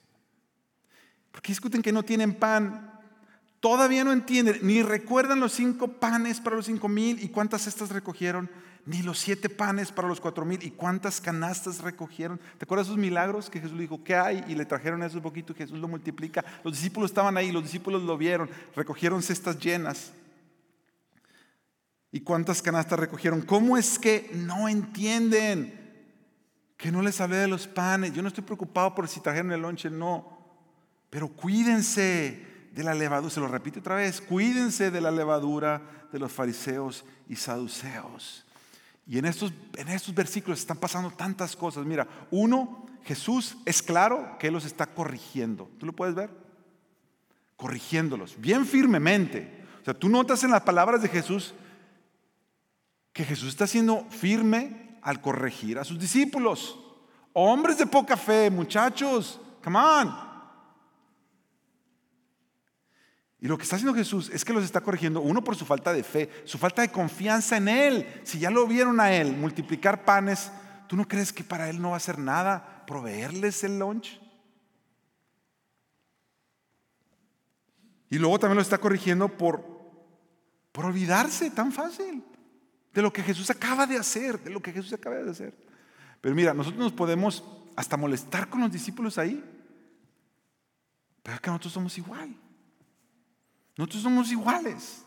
[1.31, 2.93] ¿Por qué discuten que no tienen pan?
[3.61, 7.91] Todavía no entienden, ni recuerdan los cinco panes para los cinco mil y cuántas cestas
[7.91, 8.49] recogieron
[8.87, 12.39] ni los siete panes para los cuatro mil y cuántas canastas recogieron.
[12.57, 14.45] ¿Te acuerdas de esos milagros que Jesús dijo, ¿qué hay?
[14.47, 16.45] Y le trajeron esos poquitos y Jesús lo multiplica.
[16.63, 20.13] Los discípulos estaban ahí, los discípulos lo vieron, recogieron cestas llenas.
[22.13, 23.43] ¿Y cuántas canastas recogieron?
[23.43, 25.86] ¿Cómo es que no entienden
[26.77, 28.13] que no les hablé de los panes?
[28.13, 30.39] Yo no estoy preocupado por si trajeron el lonche, no.
[31.11, 35.81] Pero cuídense de la levadura, se lo repito otra vez, cuídense de la levadura
[36.13, 38.45] de los fariseos y saduceos.
[39.07, 41.87] Y en estos, en estos versículos están pasando tantas cosas.
[41.87, 45.71] Mira, uno, Jesús es claro que Él los está corrigiendo.
[45.79, 46.29] ¿Tú lo puedes ver?
[47.57, 49.65] Corrigiéndolos, bien firmemente.
[49.81, 51.55] O sea, tú notas en las palabras de Jesús
[53.13, 56.77] que Jesús está siendo firme al corregir a sus discípulos.
[57.33, 60.13] Hombres de poca fe, muchachos, come on.
[63.39, 65.93] Y lo que está haciendo Jesús es que los está corrigiendo, uno por su falta
[65.93, 68.21] de fe, su falta de confianza en Él.
[68.25, 70.51] Si ya lo vieron a Él multiplicar panes,
[70.89, 74.21] ¿tú no crees que para Él no va a hacer nada proveerles el lunch?
[78.11, 79.65] Y luego también lo está corrigiendo por,
[80.73, 82.25] por olvidarse tan fácil
[82.97, 85.55] de lo que Jesús acaba de hacer, de lo que Jesús acaba de hacer.
[86.23, 87.45] Pero mira, nosotros nos podemos
[87.77, 89.45] hasta molestar con los discípulos ahí,
[91.23, 92.35] pero es que nosotros somos igual.
[93.77, 95.05] Nosotros somos iguales.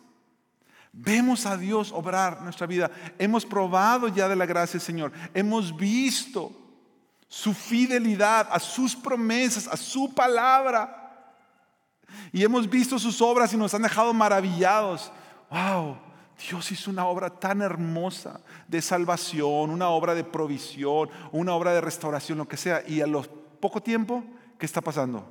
[0.93, 2.91] Vemos a Dios obrar nuestra vida.
[3.17, 5.11] Hemos probado ya de la gracia Señor.
[5.33, 6.55] Hemos visto
[7.27, 11.33] su fidelidad a sus promesas, a su palabra.
[12.31, 15.11] Y hemos visto sus obras y nos han dejado maravillados.
[15.49, 15.97] Wow,
[16.47, 21.81] Dios hizo una obra tan hermosa de salvación, una obra de provisión, una obra de
[21.81, 22.81] restauración, lo que sea.
[22.87, 24.23] Y a los poco tiempo,
[24.57, 25.29] ¿qué está pasando?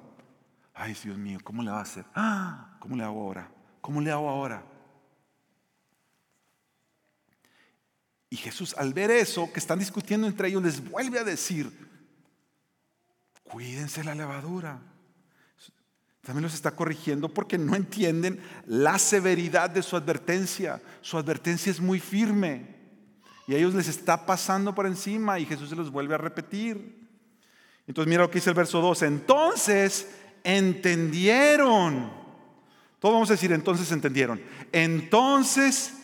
[0.75, 2.05] Ay, Dios mío, ¿cómo le va a hacer?
[2.15, 3.51] Ah, ¿cómo le hago ahora?
[3.81, 4.63] ¿Cómo le hago ahora?
[8.31, 11.89] Y Jesús, al ver eso que están discutiendo entre ellos, les vuelve a decir,
[13.45, 14.79] cuídense la levadura.
[16.23, 20.81] También los está corrigiendo porque no entienden la severidad de su advertencia.
[21.01, 22.77] Su advertencia es muy firme.
[23.47, 27.09] Y a ellos les está pasando por encima y Jesús se los vuelve a repetir.
[27.87, 29.03] Entonces mira lo que dice el verso 2.
[29.03, 30.09] Entonces
[30.45, 32.13] entendieron.
[32.99, 34.41] Todos vamos a decir, entonces entendieron.
[34.73, 35.95] Entonces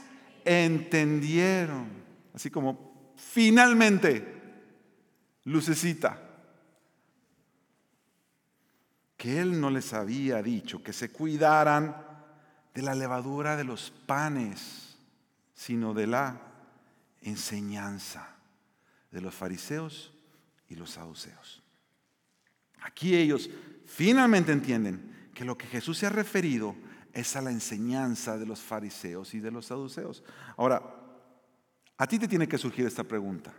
[0.44, 1.88] entendieron.
[2.33, 4.24] Así como finalmente,
[5.44, 6.24] lucecita.
[9.25, 11.97] Que Él no les había dicho que se cuidaran
[12.75, 14.99] de la levadura de los panes.
[15.55, 16.43] sino de la
[17.23, 18.37] enseñanza
[19.11, 20.13] de los fariseos
[20.69, 21.63] y los saduceos.
[22.83, 23.49] Aquí ellos
[23.87, 26.77] finalmente entienden que lo que Jesús se ha referido
[27.15, 30.23] es a la enseñanza de los fariseos y de los saduceos.
[30.59, 30.83] Ahora,
[31.97, 33.55] a ti te tiene que surgir esta pregunta.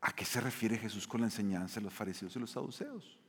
[0.00, 3.21] ¿A qué se refiere Jesús con la enseñanza de los fariseos y los saduceos?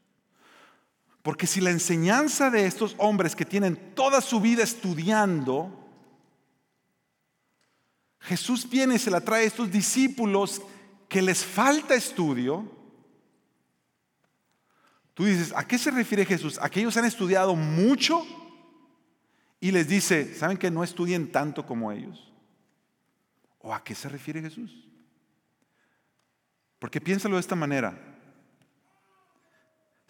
[1.23, 5.71] Porque si la enseñanza de estos hombres que tienen toda su vida estudiando,
[8.19, 10.61] Jesús viene y se la trae a estos discípulos
[11.07, 12.69] que les falta estudio,
[15.13, 16.59] tú dices, ¿a qué se refiere Jesús?
[16.61, 18.27] ¿A que ellos han estudiado mucho?
[19.61, 22.33] Y les dice, ¿saben que no estudien tanto como ellos?
[23.59, 24.89] ¿O a qué se refiere Jesús?
[26.79, 28.12] Porque piénsalo de esta manera.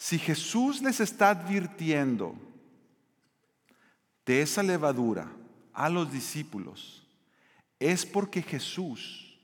[0.04, 2.36] Si Jesús les está advirtiendo
[4.26, 5.32] de esa levadura
[5.72, 7.08] a los discípulos,
[7.80, 9.40] es porque Jesús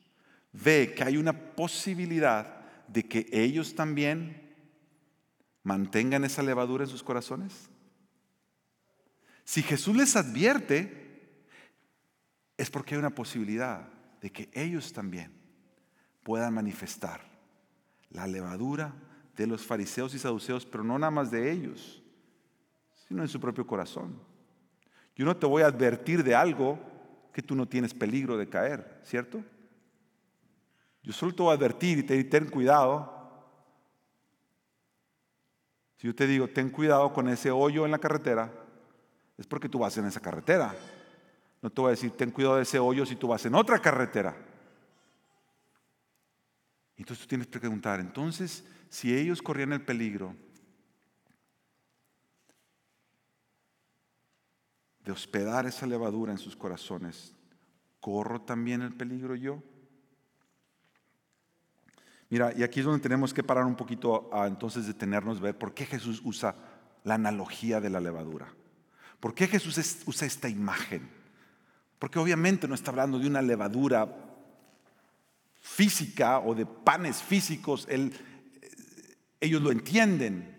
[0.51, 4.53] ve que hay una posibilidad de que ellos también
[5.63, 7.69] mantengan esa levadura en sus corazones.
[9.45, 11.45] Si Jesús les advierte,
[12.57, 13.87] es porque hay una posibilidad
[14.19, 15.31] de que ellos también
[16.21, 17.21] puedan manifestar
[18.09, 18.93] la levadura
[19.39, 22.03] de los fariseos y saduceos, pero no nada más de ellos,
[23.07, 24.19] sino en su propio corazón.
[25.15, 26.77] Yo no te voy a advertir de algo
[27.31, 29.41] que tú no tienes peligro de caer, ¿cierto?
[31.01, 33.47] Yo solo te voy a advertir y te ten cuidado.
[35.95, 38.51] Si yo te digo, ten cuidado con ese hoyo en la carretera,
[39.37, 40.75] es porque tú vas en esa carretera.
[41.61, 43.79] No te voy a decir, ten cuidado de ese hoyo si tú vas en otra
[43.79, 44.35] carretera.
[46.97, 50.35] Entonces tú tienes que preguntar, entonces, si ellos corrían el peligro
[55.03, 57.35] de hospedar esa levadura en sus corazones,
[57.99, 59.63] ¿corro también el peligro yo?
[62.29, 65.73] Mira, y aquí es donde tenemos que parar un poquito a entonces detenernos, ver por
[65.73, 66.55] qué Jesús usa
[67.03, 68.53] la analogía de la levadura.
[69.19, 71.09] ¿Por qué Jesús usa esta imagen?
[71.97, 74.15] Porque obviamente no está hablando de una levadura
[75.59, 77.87] física o de panes físicos,
[79.39, 80.55] ellos lo entienden.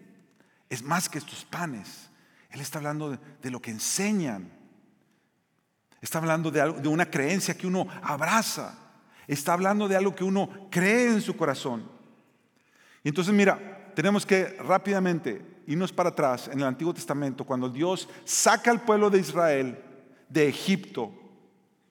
[0.68, 2.10] Es más que estos panes.
[2.50, 4.50] Él está hablando de, lo que enseñan.
[6.00, 8.78] Está hablando de, de una creencia que uno abraza.
[9.26, 11.88] Está hablando de algo que uno cree en su corazón.
[13.02, 18.08] Y entonces mira, tenemos que rápidamente irnos para atrás en el Antiguo Testamento, cuando Dios
[18.24, 19.78] saca al pueblo de Israel
[20.28, 21.12] de Egipto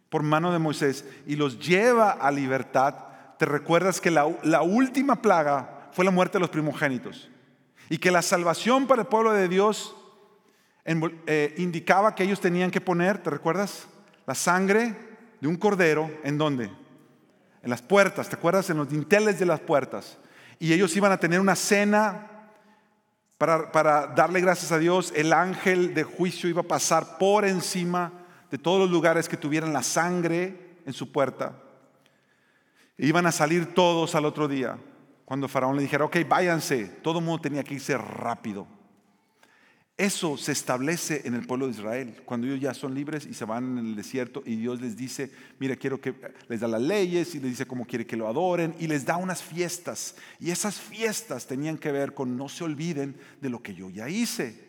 [0.09, 2.95] por mano de Moisés y los lleva a libertad,
[3.37, 4.25] te recuerdas que la,
[4.61, 7.27] última plaga fue la muerte de los primogénitos
[7.89, 9.97] y que la salvación para el pueblo de Dios
[10.85, 13.85] eh, indicaba que ellos tenían que poner, ¿te recuerdas?
[14.25, 14.95] La sangre
[15.41, 16.71] de un cordero, ¿en dónde?
[17.61, 18.69] En las puertas, ¿te acuerdas?
[18.69, 20.17] En los dinteles de las puertas.
[20.57, 22.47] Y ellos iban a tener una cena
[23.37, 25.11] para, darle gracias a Dios.
[25.17, 28.13] El ángel de juicio iba a pasar por encima
[28.49, 31.61] de todos los lugares que tuvieran la sangre en su puerta.
[32.97, 34.77] E iban a salir todos al otro día.
[35.29, 38.65] Cuando Faraón le dijera, ok, váyanse, todo el mundo tenía que irse rápido.
[39.95, 43.45] Eso se establece en el pueblo de Israel, cuando ellos ya son libres y se
[43.45, 46.15] van en el desierto y Dios les dice, mira, quiero que
[46.47, 49.17] les da las leyes y les dice cómo quiere que lo adoren y les da
[49.17, 50.15] unas fiestas.
[50.39, 54.09] Y esas fiestas tenían que ver con no se olviden de lo que yo ya
[54.09, 54.67] hice.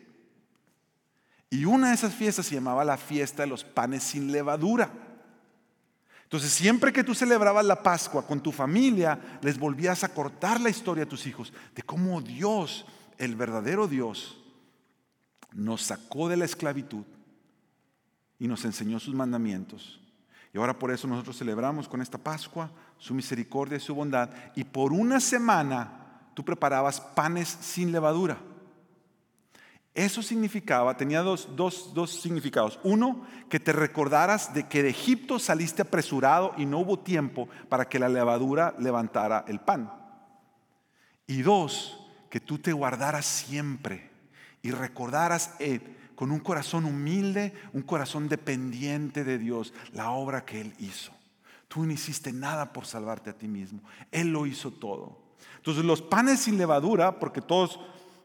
[1.49, 5.10] Y una de esas fiestas se llamaba la fiesta de los panes sin levadura.
[6.31, 10.69] Entonces, siempre que tú celebrabas la Pascua con tu familia, les volvías a cortar la
[10.69, 12.85] historia a tus hijos de cómo Dios,
[13.17, 14.41] el verdadero Dios,
[15.51, 17.03] nos sacó de la esclavitud
[18.39, 19.99] y nos enseñó sus mandamientos.
[20.53, 24.29] Y ahora por eso nosotros celebramos con esta Pascua su misericordia y su bondad.
[24.55, 28.37] Y por una semana tú preparabas panes sin levadura.
[29.93, 31.49] Eso significaba, tenía dos,
[32.07, 32.79] significados.
[32.83, 37.89] Uno, que te recordaras de que de Egipto saliste apresurado y no hubo tiempo para
[37.89, 39.91] que la levadura levantara el pan.
[41.27, 44.09] Y dos, que tú te guardaras siempre
[44.61, 45.81] y recordaras eh,
[46.15, 51.11] con un corazón humilde, un corazón dependiente de Dios, la obra que Él hizo.
[51.67, 53.81] Tú no hiciste nada por salvarte a ti mismo.
[54.11, 55.19] Él lo hizo todo.
[55.57, 57.77] Entonces los panes sin levadura, porque todos,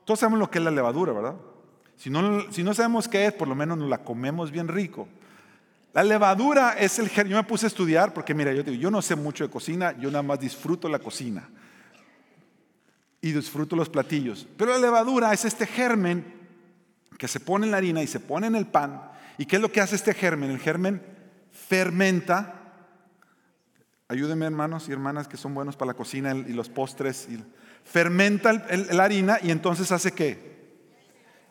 [0.05, 1.37] todos sabemos lo que es la levadura, ¿verdad?
[1.97, 5.09] Si no, sabemos qué es, por lo menos nos la comemos bien rico.
[5.95, 7.33] La levadura es el germen.
[7.33, 9.97] Yo me puse a estudiar porque, mira, yo, digo, yo no sé mucho de cocina,
[9.99, 11.49] yo nada más disfruto la cocina
[13.23, 14.47] y disfruto los platillos.
[14.59, 16.25] Pero la levadura es este germen
[17.17, 19.01] que se pone en la harina y se pone en el pan.
[19.39, 20.51] ¿Y qué es lo que hace este germen?
[20.51, 21.03] El germen
[21.51, 22.61] fermenta.
[24.09, 27.27] Ayúdenme hermanos y hermanas que son buenos para la cocina y los postres.
[27.85, 30.56] fermenta la harina y entonces hace qué?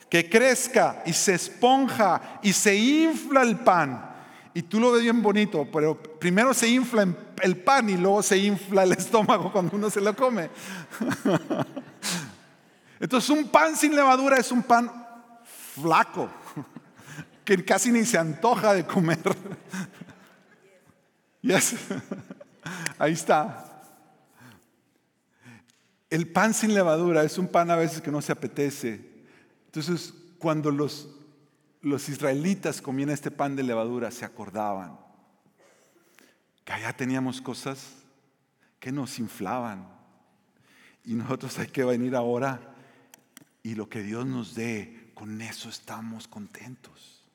[0.10, 4.14] Que crezca y se esponja y se infla el pan.
[4.54, 7.06] Y tú lo ves bien bonito, pero primero se infla
[7.42, 10.50] el pan y luego se infla el estómago cuando uno se lo come.
[13.00, 14.90] Entonces un pan sin levadura es un pan
[15.82, 16.30] flaco,
[17.44, 19.20] que casi ni se antoja de comer.
[22.98, 23.84] Ahí está.
[26.10, 29.15] El pan sin levadura es un pan a veces que no se apetece.
[29.76, 31.10] Entonces, cuando los,
[31.82, 34.98] los israelitas comían este pan de levadura, se acordaban
[36.64, 37.98] que allá teníamos cosas
[38.80, 39.86] que nos inflaban.
[41.04, 42.74] Y nosotros hay que venir ahora
[43.64, 47.26] y lo que Dios nos dé, con eso estamos contentos.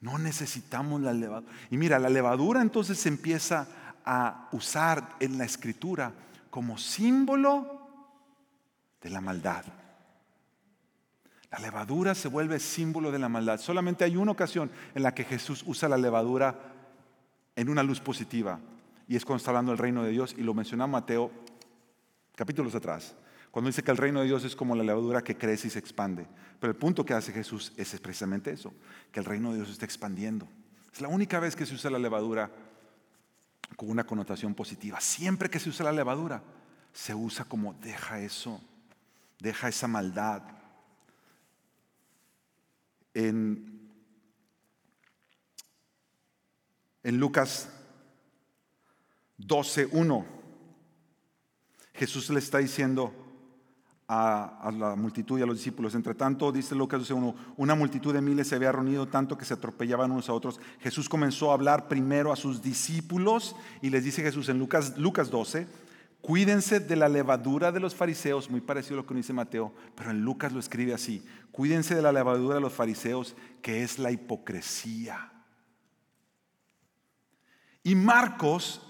[0.00, 1.52] No necesitamos la levadura.
[1.70, 3.68] Y mira, la levadura entonces se empieza
[4.04, 6.12] a usar en la escritura
[6.50, 7.88] como símbolo
[9.00, 9.64] de la maldad.
[11.50, 13.60] La levadura se vuelve símbolo de la maldad.
[13.60, 16.58] Solamente hay una ocasión en la que Jesús usa la levadura
[17.54, 18.58] en una luz positiva.
[19.08, 21.30] Y es cuando está hablando del reino de Dios y lo menciona Mateo
[22.34, 23.14] capítulos atrás.
[23.50, 25.78] Cuando dice que el reino de Dios es como la levadura que crece y se
[25.78, 26.26] expande.
[26.60, 28.74] Pero el punto que hace Jesús es precisamente eso,
[29.10, 30.46] que el reino de Dios está expandiendo.
[30.92, 32.50] Es la única vez que se usa la levadura
[33.76, 35.00] con una connotación positiva.
[35.00, 36.42] Siempre que se usa la levadura,
[36.92, 38.60] se usa como deja eso,
[39.38, 40.42] deja esa maldad.
[43.18, 43.88] En,
[47.02, 47.70] en Lucas
[49.38, 50.26] 12.1,
[51.94, 53.14] Jesús le está diciendo,
[54.08, 55.94] a, la multitud y a los discípulos.
[55.94, 59.54] Entre tanto, dice Lucas 1, una multitud de miles se había reunido tanto que se
[59.54, 60.60] atropellaban unos a otros.
[60.80, 65.30] Jesús comenzó a hablar primero a sus discípulos y les dice Jesús en Lucas, Lucas
[65.30, 65.66] 12,
[66.26, 70.10] cuídense de la levadura de los fariseos, muy parecido a lo que dice Mateo, pero
[70.10, 74.10] en Lucas lo escribe así, cuídense de la levadura de los fariseos, que es la
[74.10, 75.30] hipocresía.
[77.84, 78.82] Y Marcos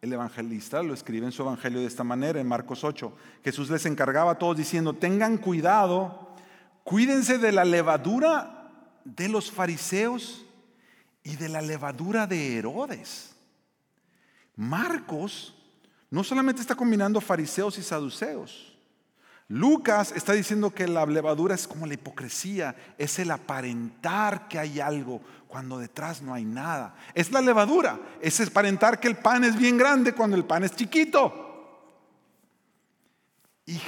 [0.00, 3.14] el evangelista lo escribe en su evangelio de esta manera, en Marcos 8.
[3.44, 6.34] Jesús les encargaba a todos diciendo, tengan cuidado,
[6.82, 8.68] cuídense de la levadura
[9.04, 10.44] de los fariseos
[11.22, 13.36] y de la levadura de Herodes.
[14.56, 15.59] Marcos
[16.10, 18.70] no solamente está combinando fariseos y saduceos,
[19.50, 24.78] Lucas está diciendo que la levadura es como la hipocresía, es el aparentar que hay
[24.78, 26.94] algo cuando detrás no hay nada.
[27.14, 30.76] Es la levadura, es aparentar que el pan es bien grande cuando el pan es
[30.76, 31.48] chiquito.
[33.66, 33.80] Y,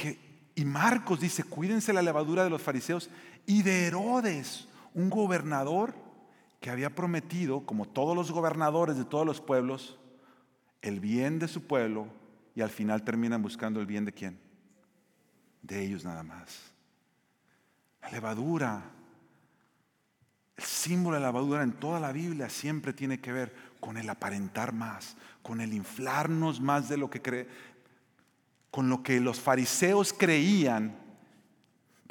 [0.53, 3.09] y Marcos dice, cuídense la levadura de los fariseos
[3.45, 5.95] y de Herodes, un gobernador
[6.59, 9.97] que había prometido, como todos los gobernadores de todos los pueblos,
[10.83, 12.07] el bien de su pueblo
[12.53, 14.43] y al final terminan buscando el bien de quién?
[15.63, 16.59] de ellos nada más.
[18.01, 18.83] La levadura,
[20.55, 24.09] el símbolo de la levadura en toda la Biblia siempre tiene que ver con el
[24.09, 27.47] aparentar más, con el inflarnos más de lo que cree,
[28.69, 30.95] con lo que los fariseos creían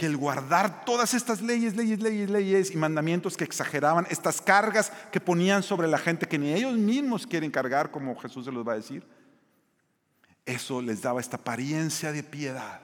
[0.02, 4.90] que el guardar todas estas leyes, leyes, leyes, leyes y mandamientos que exageraban, estas cargas
[5.12, 8.66] que ponían sobre la gente que ni ellos mismos quieren cargar, como Jesús se los
[8.66, 9.06] va a decir,
[10.44, 12.80] eso les daba esta apariencia de piedad.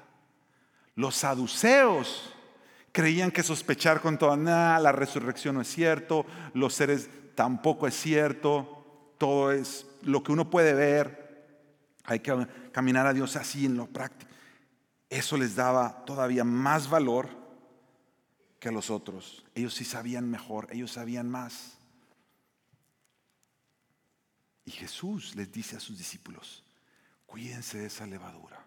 [0.95, 2.33] Los saduceos
[2.93, 7.95] creían que sospechar con toda nada, la resurrección no es cierto, los seres tampoco es
[7.97, 11.49] cierto, todo es lo que uno puede ver,
[12.05, 14.31] hay que caminar a Dios así en lo práctico.
[15.11, 17.29] Eso les daba todavía más valor
[18.61, 19.45] que a los otros.
[19.55, 21.79] Ellos sí sabían mejor, ellos sabían más.
[24.65, 26.63] Y Jesús les dice a sus discípulos,
[27.27, 28.67] cuídense de esa levadura.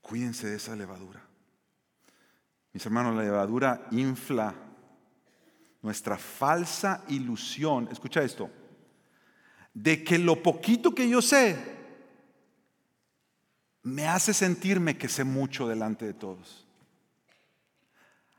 [0.00, 1.22] Cuídense de esa levadura.
[2.72, 4.54] Mis hermanos, la levadura infla
[5.82, 8.50] nuestra falsa ilusión, escucha esto,
[9.72, 11.75] de que lo poquito que yo sé
[13.86, 16.66] me hace sentirme que sé mucho delante de todos.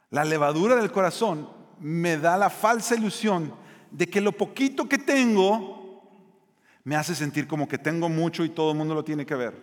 [0.10, 3.54] La levadura del corazón me da la falsa ilusión
[3.90, 6.04] de que lo poquito que tengo
[6.84, 9.56] me hace sentir como que tengo mucho y todo el mundo lo tiene que ver.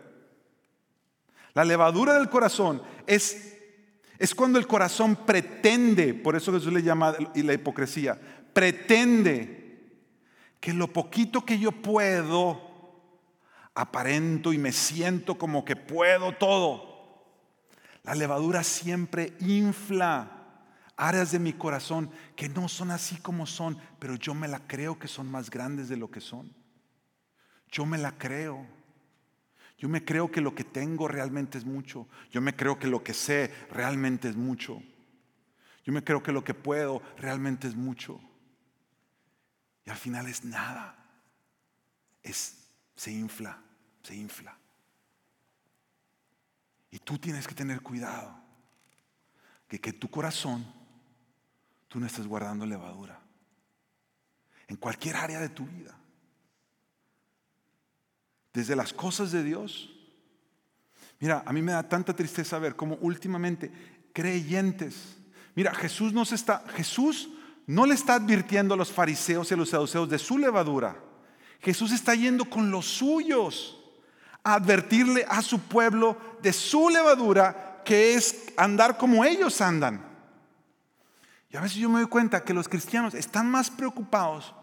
[1.52, 3.54] La levadura del corazón es,
[4.18, 8.18] es cuando el corazón pretende, por eso Jesús le llama y la hipocresía,
[8.54, 9.82] pretende
[10.60, 12.73] que lo poquito que yo puedo,
[13.74, 16.94] aparento y me siento como que puedo todo.
[18.02, 20.30] La levadura siempre infla
[20.96, 24.98] áreas de mi corazón que no son así como son, pero yo me la creo
[24.98, 26.54] que son más grandes de lo que son.
[27.68, 28.66] Yo me la creo.
[29.78, 32.06] Yo me creo que lo que tengo realmente es mucho.
[32.30, 34.80] Yo me creo que lo que sé realmente es mucho.
[35.84, 38.20] Yo me creo que lo que puedo realmente es mucho.
[39.84, 40.96] Y al final es nada.
[42.22, 42.64] Es
[42.96, 43.60] se infla,
[44.04, 44.56] se infla.
[46.92, 48.40] Y tú tienes que tener cuidado
[49.66, 50.64] que que tu corazón
[51.88, 53.20] tú no estés guardando levadura
[54.68, 55.98] en cualquier área de tu vida.
[58.52, 59.90] Desde las cosas de Dios.
[61.18, 63.72] Mira, a mí me da tanta tristeza ver cómo últimamente
[64.12, 65.16] creyentes
[65.54, 67.28] Mira, Jesús no está, Jesús
[67.66, 70.96] no le está advirtiendo a los fariseos y a los saduceos de su levadura.
[71.60, 73.80] Jesús está yendo con los suyos
[74.44, 80.04] advertirle a su pueblo de su levadura, que es andar como ellos andan.
[81.50, 84.54] Y a veces yo me doy cuenta que los cristianos están más preocupados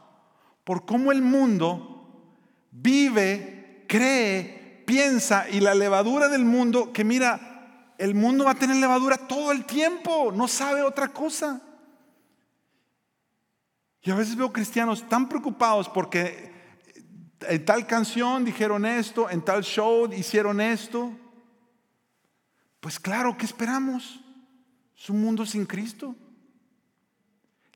[0.64, 2.28] por cómo el mundo
[2.72, 8.76] vive, cree, piensa y la levadura del mundo que mira, el mundo va a tener
[8.78, 11.62] levadura todo el tiempo, no sabe otra cosa.
[14.04, 16.52] Y a veces veo cristianos tan preocupados porque
[17.48, 21.12] en tal canción dijeron esto, en tal show hicieron esto.
[22.80, 24.20] Pues claro, ¿qué esperamos?
[24.98, 26.16] Es un mundo sin Cristo.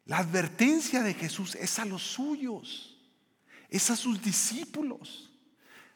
[0.06, 2.98] La advertencia de Jesús es a los suyos,
[3.70, 5.32] es a sus discípulos.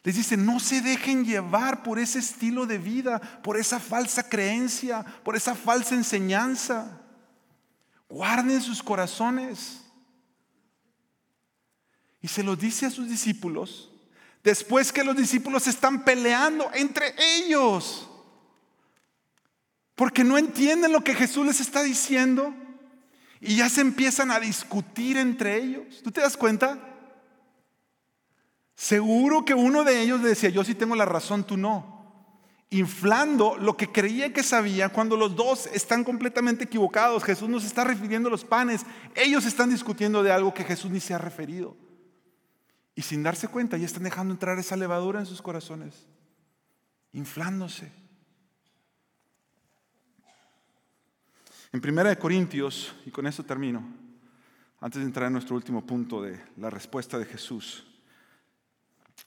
[0.03, 5.05] Les dice, no se dejen llevar por ese estilo de vida, por esa falsa creencia,
[5.24, 7.01] por esa falsa enseñanza.
[8.07, 9.78] Guarden sus corazones.
[12.22, 13.91] Y se lo dice a sus discípulos,
[14.43, 18.09] después que los discípulos están peleando entre ellos,
[19.95, 22.53] porque no entienden lo que Jesús les está diciendo
[23.41, 26.01] y ya se empiezan a discutir entre ellos.
[26.03, 26.78] ¿Tú te das cuenta?
[28.76, 31.99] Seguro que uno de ellos le decía, yo sí tengo la razón, tú no.
[32.70, 37.24] Inflando lo que creía que sabía cuando los dos están completamente equivocados.
[37.24, 38.86] Jesús nos está refiriendo a los panes.
[39.15, 41.76] Ellos están discutiendo de algo que Jesús ni se ha referido.
[42.99, 46.05] Y sin darse cuenta ya están dejando entrar esa levadura en sus corazones.
[47.13, 47.89] Inflándose.
[51.71, 53.87] En Primera de Corintios, y con eso termino,
[54.81, 57.87] antes de entrar en nuestro último punto de la respuesta de Jesús.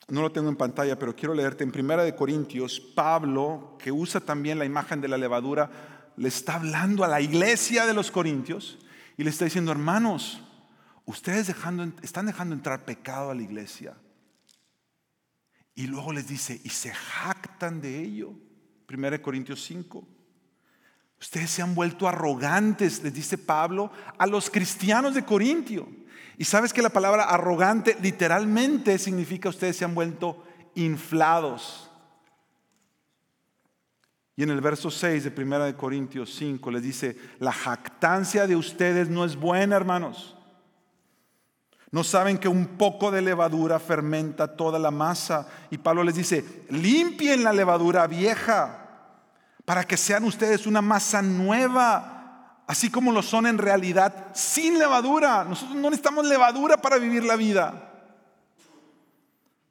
[0.09, 4.21] No lo tengo en pantalla, pero quiero leerte en Primera de Corintios, Pablo, que usa
[4.21, 8.77] también la imagen de la levadura, le está hablando a la iglesia de los Corintios
[9.17, 10.43] y le está diciendo, hermanos,
[11.05, 13.97] ustedes están dejando entrar pecado a la iglesia.
[15.75, 18.35] Y luego les dice, y se jactan de ello.
[18.87, 20.07] Primera de Corintios 5.
[21.21, 25.89] Ustedes se han vuelto arrogantes, les dice Pablo, a los cristianos de Corintio.
[26.37, 30.45] Y sabes que la palabra arrogante literalmente significa ustedes se han vuelto
[30.75, 31.89] inflados.
[34.35, 38.57] Y en el verso 6 de 1 de Corintios 5 les dice, la jactancia de
[38.57, 40.37] ustedes no es buena, hermanos.
[41.93, 45.47] No saben que un poco de levadura fermenta toda la masa.
[45.71, 48.89] Y Pablo les dice, limpien la levadura vieja
[49.65, 52.23] para que sean ustedes una masa nueva
[52.67, 55.45] así como lo son en realidad, sin levadura.
[55.45, 57.92] Nosotros no necesitamos levadura para vivir la vida.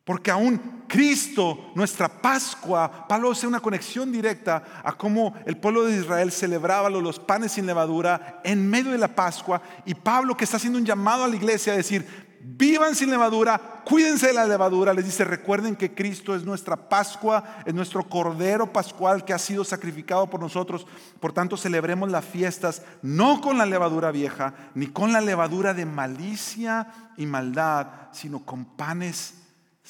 [0.04, 5.98] Porque aún Cristo, nuestra Pascua, Pablo hace una conexión directa a cómo el pueblo de
[5.98, 9.62] Israel celebraba los panes sin levadura en medio de la Pascua.
[9.86, 12.06] Y Pablo que está haciendo un llamado a la iglesia a decir,
[12.44, 14.92] vivan sin levadura, cuídense de la levadura.
[14.94, 19.64] Les dice, recuerden que Cristo es nuestra Pascua, es nuestro Cordero Pascual que ha sido
[19.64, 20.88] sacrificado por nosotros.
[21.20, 25.86] Por tanto, celebremos las fiestas no con la levadura vieja, ni con la levadura de
[25.86, 26.88] malicia
[27.18, 29.36] y maldad, sino con panes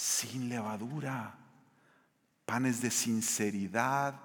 [0.02, 1.38] sin levadura,
[2.46, 4.20] panes de sinceridad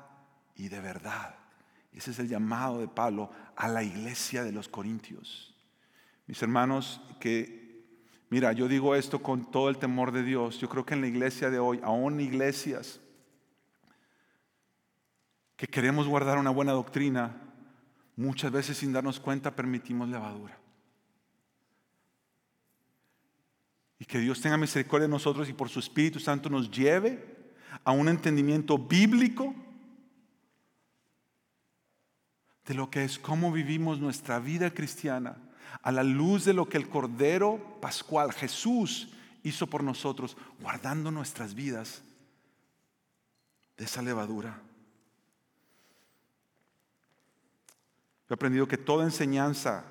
[0.55, 1.35] y de verdad.
[1.93, 5.55] Ese es el llamado de Pablo a la iglesia de los Corintios.
[6.27, 7.67] Mis hermanos, que
[8.29, 10.59] Mira, yo digo esto con todo el temor de Dios.
[10.59, 13.01] Yo creo que en la iglesia de hoy, aún iglesias
[15.57, 17.37] que queremos guardar una buena doctrina,
[18.17, 20.56] muchas veces sin darnos cuenta permitimos levadura.
[23.99, 27.37] Y que Dios tenga misericordia de nosotros y por su Espíritu Santo nos lleve
[27.85, 29.55] a un entendimiento bíblico
[32.67, 35.37] de lo que es cómo vivimos nuestra vida cristiana
[35.83, 39.09] a la luz de lo que el Cordero Pascual, Jesús,
[39.43, 42.03] hizo por nosotros, guardando nuestras vidas
[43.77, 44.61] de esa levadura.
[48.29, 49.85] he aprendido que toda enseñanza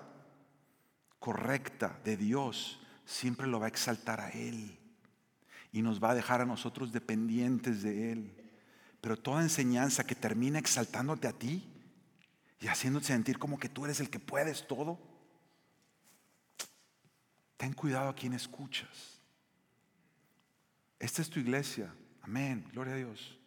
[1.20, 4.78] correcta de Dios siempre lo va a exaltar a Él
[5.72, 8.34] y nos va a dejar a nosotros dependientes de Él.
[9.01, 11.64] Pero toda enseñanza que termina exaltándote a ti
[12.60, 14.99] y haciéndote sentir como que tú eres el que puedes todo,
[17.58, 19.20] ten cuidado a quien escuchas.
[20.99, 21.93] Esta es tu iglesia.
[22.22, 22.68] Amén.
[22.72, 23.38] Gloria a Dios.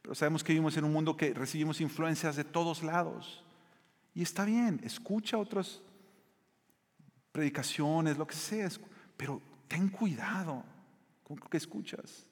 [0.00, 3.44] Pero sabemos que vivimos en un mundo que recibimos influencias de todos lados.
[4.14, 5.80] Y está bien, escucha otras
[7.32, 8.68] predicaciones, lo que sea,
[9.22, 10.64] pero ten cuidado
[11.22, 12.26] con lo que escuchas.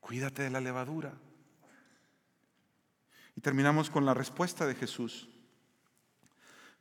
[0.00, 1.12] Cuídate de la levadura.
[3.36, 5.28] Y terminamos con la respuesta de Jesús.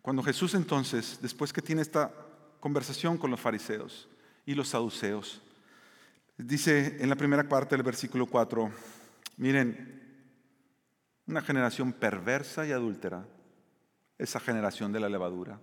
[0.02, 2.10] Cuando Jesús entonces, después que tiene esta
[2.62, 4.08] conversación con los fariseos
[4.46, 5.42] y los saduceos,
[6.38, 8.72] dice en la primera parte del versículo 4,
[9.36, 10.24] miren,
[11.28, 13.28] una generación perversa y adúltera,
[14.18, 15.60] esa generación de la levadura,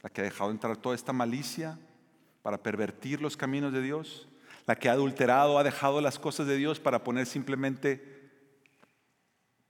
[0.00, 1.78] la que ha dejado entrar toda esta malicia
[2.44, 4.28] para pervertir los caminos de Dios,
[4.66, 8.30] la que ha adulterado, ha dejado las cosas de Dios para poner simplemente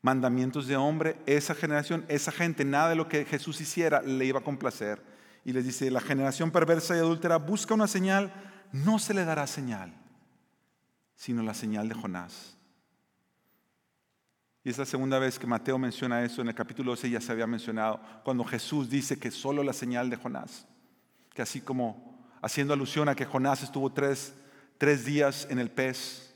[0.03, 4.41] mandamientos de hombre, esa generación, esa gente, nada de lo que Jesús hiciera le iba
[4.41, 5.01] a complacer.
[5.45, 8.33] Y les dice, la generación perversa y adúltera busca una señal,
[8.72, 9.95] no se le dará señal,
[11.14, 12.57] sino la señal de Jonás.
[14.64, 17.31] Y es la segunda vez que Mateo menciona eso, en el capítulo 12 ya se
[17.31, 20.66] había mencionado, cuando Jesús dice que solo la señal de Jonás,
[21.33, 22.14] que así como
[22.45, 24.35] haciendo alusión a que Jonás estuvo tres,
[24.79, 26.35] tres días en el pez,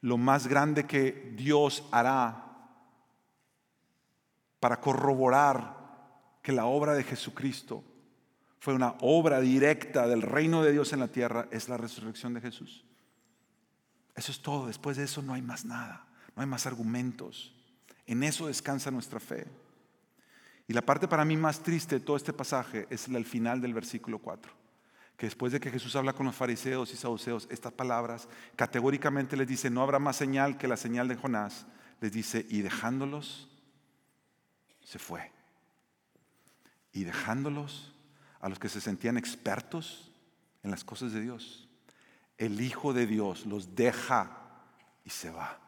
[0.00, 2.40] lo más grande que Dios hará
[4.60, 5.76] para corroborar
[6.42, 7.84] que la obra de Jesucristo
[8.58, 12.40] fue una obra directa del reino de Dios en la tierra es la resurrección de
[12.40, 12.84] Jesús.
[14.14, 17.52] Eso es todo, después de eso no hay más nada no hay más argumentos.
[18.06, 19.46] En eso descansa nuestra fe.
[20.66, 23.74] Y la parte para mí más triste de todo este pasaje es el final del
[23.74, 24.50] versículo 4,
[25.16, 29.46] que después de que Jesús habla con los fariseos y saduceos, estas palabras categóricamente les
[29.46, 31.66] dice, no habrá más señal que la señal de Jonás,
[32.00, 33.48] les dice, y dejándolos,
[34.82, 35.30] se fue.
[36.92, 37.92] Y dejándolos
[38.40, 40.12] a los que se sentían expertos
[40.62, 41.68] en las cosas de Dios,
[42.38, 44.38] el Hijo de Dios los deja
[45.04, 45.58] y se va.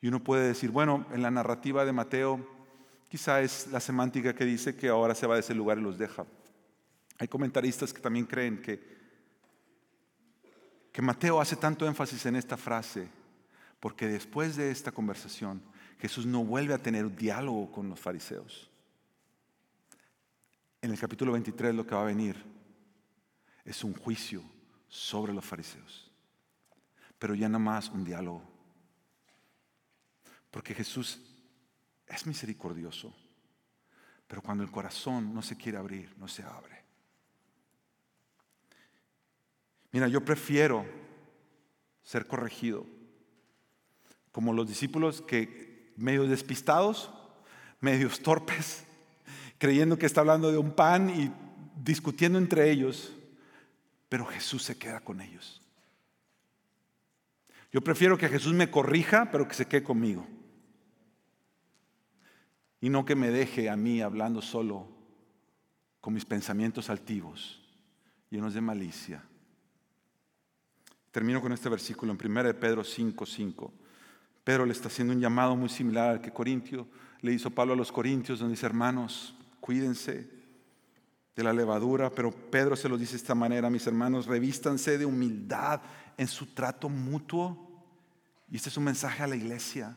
[0.00, 2.55] Y uno puede decir, bueno, en la narrativa de Mateo,
[3.08, 5.98] quizá es la semántica que dice que ahora se va de ese lugar y los
[5.98, 6.26] deja.
[7.18, 8.96] Hay comentaristas que también creen que,
[10.92, 13.08] que Mateo hace tanto énfasis en esta frase,
[13.80, 15.62] porque después de esta conversación,
[15.98, 18.70] Jesús no vuelve a tener diálogo con los fariseos.
[20.82, 22.36] En el capítulo 23 lo que va a venir
[23.64, 24.42] es un juicio
[24.88, 26.10] sobre los fariseos,
[27.18, 28.42] pero ya no más un diálogo.
[30.50, 31.20] Porque Jesús
[32.06, 33.14] es misericordioso.
[34.26, 36.84] Pero cuando el corazón no se quiere abrir, no se abre.
[39.92, 40.84] Mira, yo prefiero
[42.02, 42.86] ser corregido
[44.32, 47.10] como los discípulos que medio despistados,
[47.80, 48.84] medios torpes,
[49.58, 51.32] creyendo que está hablando de un pan y
[51.82, 53.14] discutiendo entre ellos,
[54.08, 55.62] pero Jesús se queda con ellos.
[57.72, 60.26] Yo prefiero que Jesús me corrija, pero que se quede conmigo
[62.80, 64.88] y no que me deje a mí hablando solo
[66.00, 67.60] con mis pensamientos altivos,
[68.30, 69.24] llenos de malicia.
[71.10, 73.26] Termino con este versículo en 1 de Pedro 5:5.
[73.26, 73.72] 5.
[74.44, 76.86] Pedro le está haciendo un llamado muy similar al que Corintio
[77.20, 80.30] le hizo Pablo a los Corintios, donde dice, hermanos, cuídense
[81.34, 85.04] de la levadura, pero Pedro se lo dice de esta manera, mis hermanos, revístanse de
[85.04, 85.80] humildad
[86.16, 87.84] en su trato mutuo.
[88.48, 89.96] Y este es un mensaje a la iglesia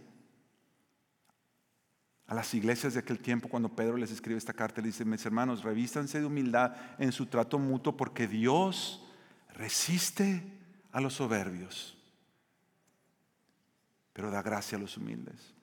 [2.29, 5.25] a las iglesias de aquel tiempo, cuando Pedro les escribe esta carta, le dice, mis
[5.25, 9.03] hermanos, revístanse de humildad en su trato mutuo, porque Dios
[9.55, 10.43] resiste
[10.91, 11.97] a los soberbios,
[14.13, 15.55] pero da gracia a los humildes.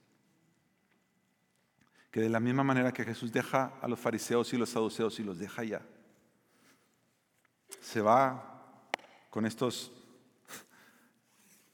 [2.11, 5.23] Que de la misma manera que Jesús deja a los fariseos y los saduceos y
[5.23, 5.83] los deja ya,
[7.81, 8.83] se va
[9.31, 9.93] con estos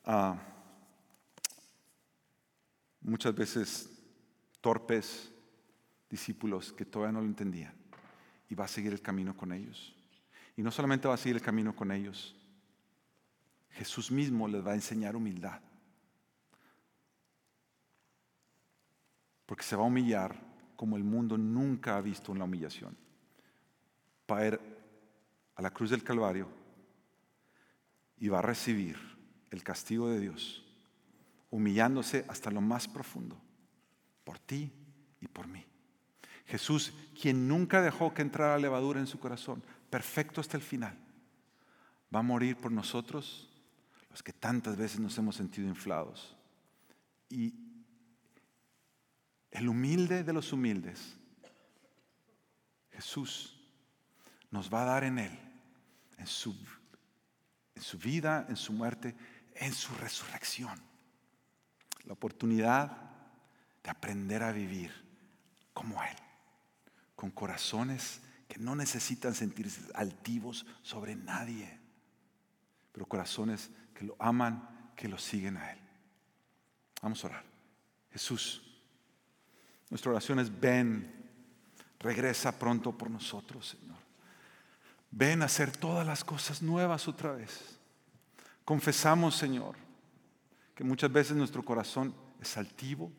[0.05, 0.36] ah,
[3.01, 3.91] muchas veces
[4.62, 5.30] torpes
[6.08, 7.74] discípulos que todavía no lo entendían.
[8.48, 9.94] Y va a seguir el camino con ellos.
[10.56, 12.34] Y no solamente va a seguir el camino con ellos,
[13.70, 15.60] Jesús mismo les va a enseñar humildad.
[19.46, 20.38] Porque se va a humillar
[20.76, 22.96] como el mundo nunca ha visto una humillación.
[24.30, 24.60] Va a ir
[25.56, 26.48] a la cruz del Calvario
[28.18, 28.96] y va a recibir
[29.50, 30.64] el castigo de Dios,
[31.50, 33.36] humillándose hasta lo más profundo
[34.25, 34.73] por ti
[35.20, 35.64] y por mí.
[36.47, 40.99] Jesús, quien nunca dejó que entrara levadura en su corazón, perfecto hasta el final,
[42.14, 43.49] va a morir por nosotros,
[44.11, 46.37] los que tantas veces nos hemos sentido inflados.
[47.31, 47.55] Y
[49.51, 51.16] el humilde de los humildes,
[52.91, 53.59] Jesús,
[54.51, 55.39] nos va a dar en Él,
[56.18, 56.55] en su,
[57.75, 59.16] en su vida, en su muerte,
[59.55, 60.79] en su resurrección,
[62.05, 63.11] la oportunidad
[63.83, 64.93] de aprender a vivir
[65.72, 66.16] como Él,
[67.16, 71.78] con corazones que no necesitan sentirse altivos sobre nadie,
[72.93, 75.78] pero corazones que lo aman, que lo siguen a Él.
[77.01, 77.45] Vamos a orar.
[78.12, 78.62] Jesús,
[79.89, 81.11] nuestra oración es ven,
[81.99, 83.97] regresa pronto por nosotros, Señor.
[85.11, 87.78] Ven a hacer todas las cosas nuevas otra vez.
[88.64, 89.76] Confesamos, Señor,
[90.74, 93.11] que muchas veces nuestro corazón es altivo.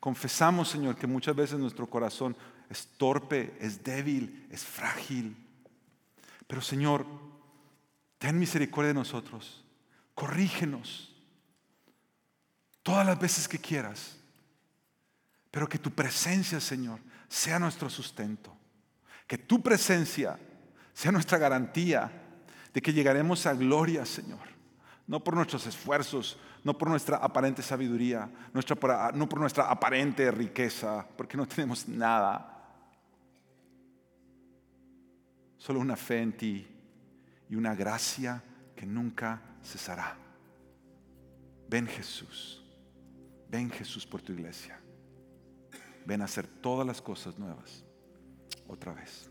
[0.00, 2.36] Confesamos, Señor, que muchas veces nuestro corazón
[2.70, 5.36] es torpe, es débil, es frágil.
[6.46, 7.06] Pero, Señor,
[8.18, 9.64] ten misericordia de nosotros.
[10.14, 11.14] Corrígenos
[12.82, 14.16] todas las veces que quieras.
[15.50, 18.56] Pero que tu presencia, Señor, sea nuestro sustento.
[19.26, 20.38] Que tu presencia
[20.94, 22.10] sea nuestra garantía
[22.72, 24.40] de que llegaremos a gloria, Señor.
[25.06, 31.36] No por nuestros esfuerzos, no por nuestra aparente sabiduría, no por nuestra aparente riqueza, porque
[31.36, 32.54] no tenemos nada.
[35.56, 36.66] Solo una fe en ti
[37.48, 38.42] y una gracia
[38.76, 40.16] que nunca cesará.
[41.68, 42.64] Ven Jesús,
[43.50, 44.80] ven Jesús por tu iglesia.
[46.06, 47.84] Ven a hacer todas las cosas nuevas
[48.66, 49.30] otra vez.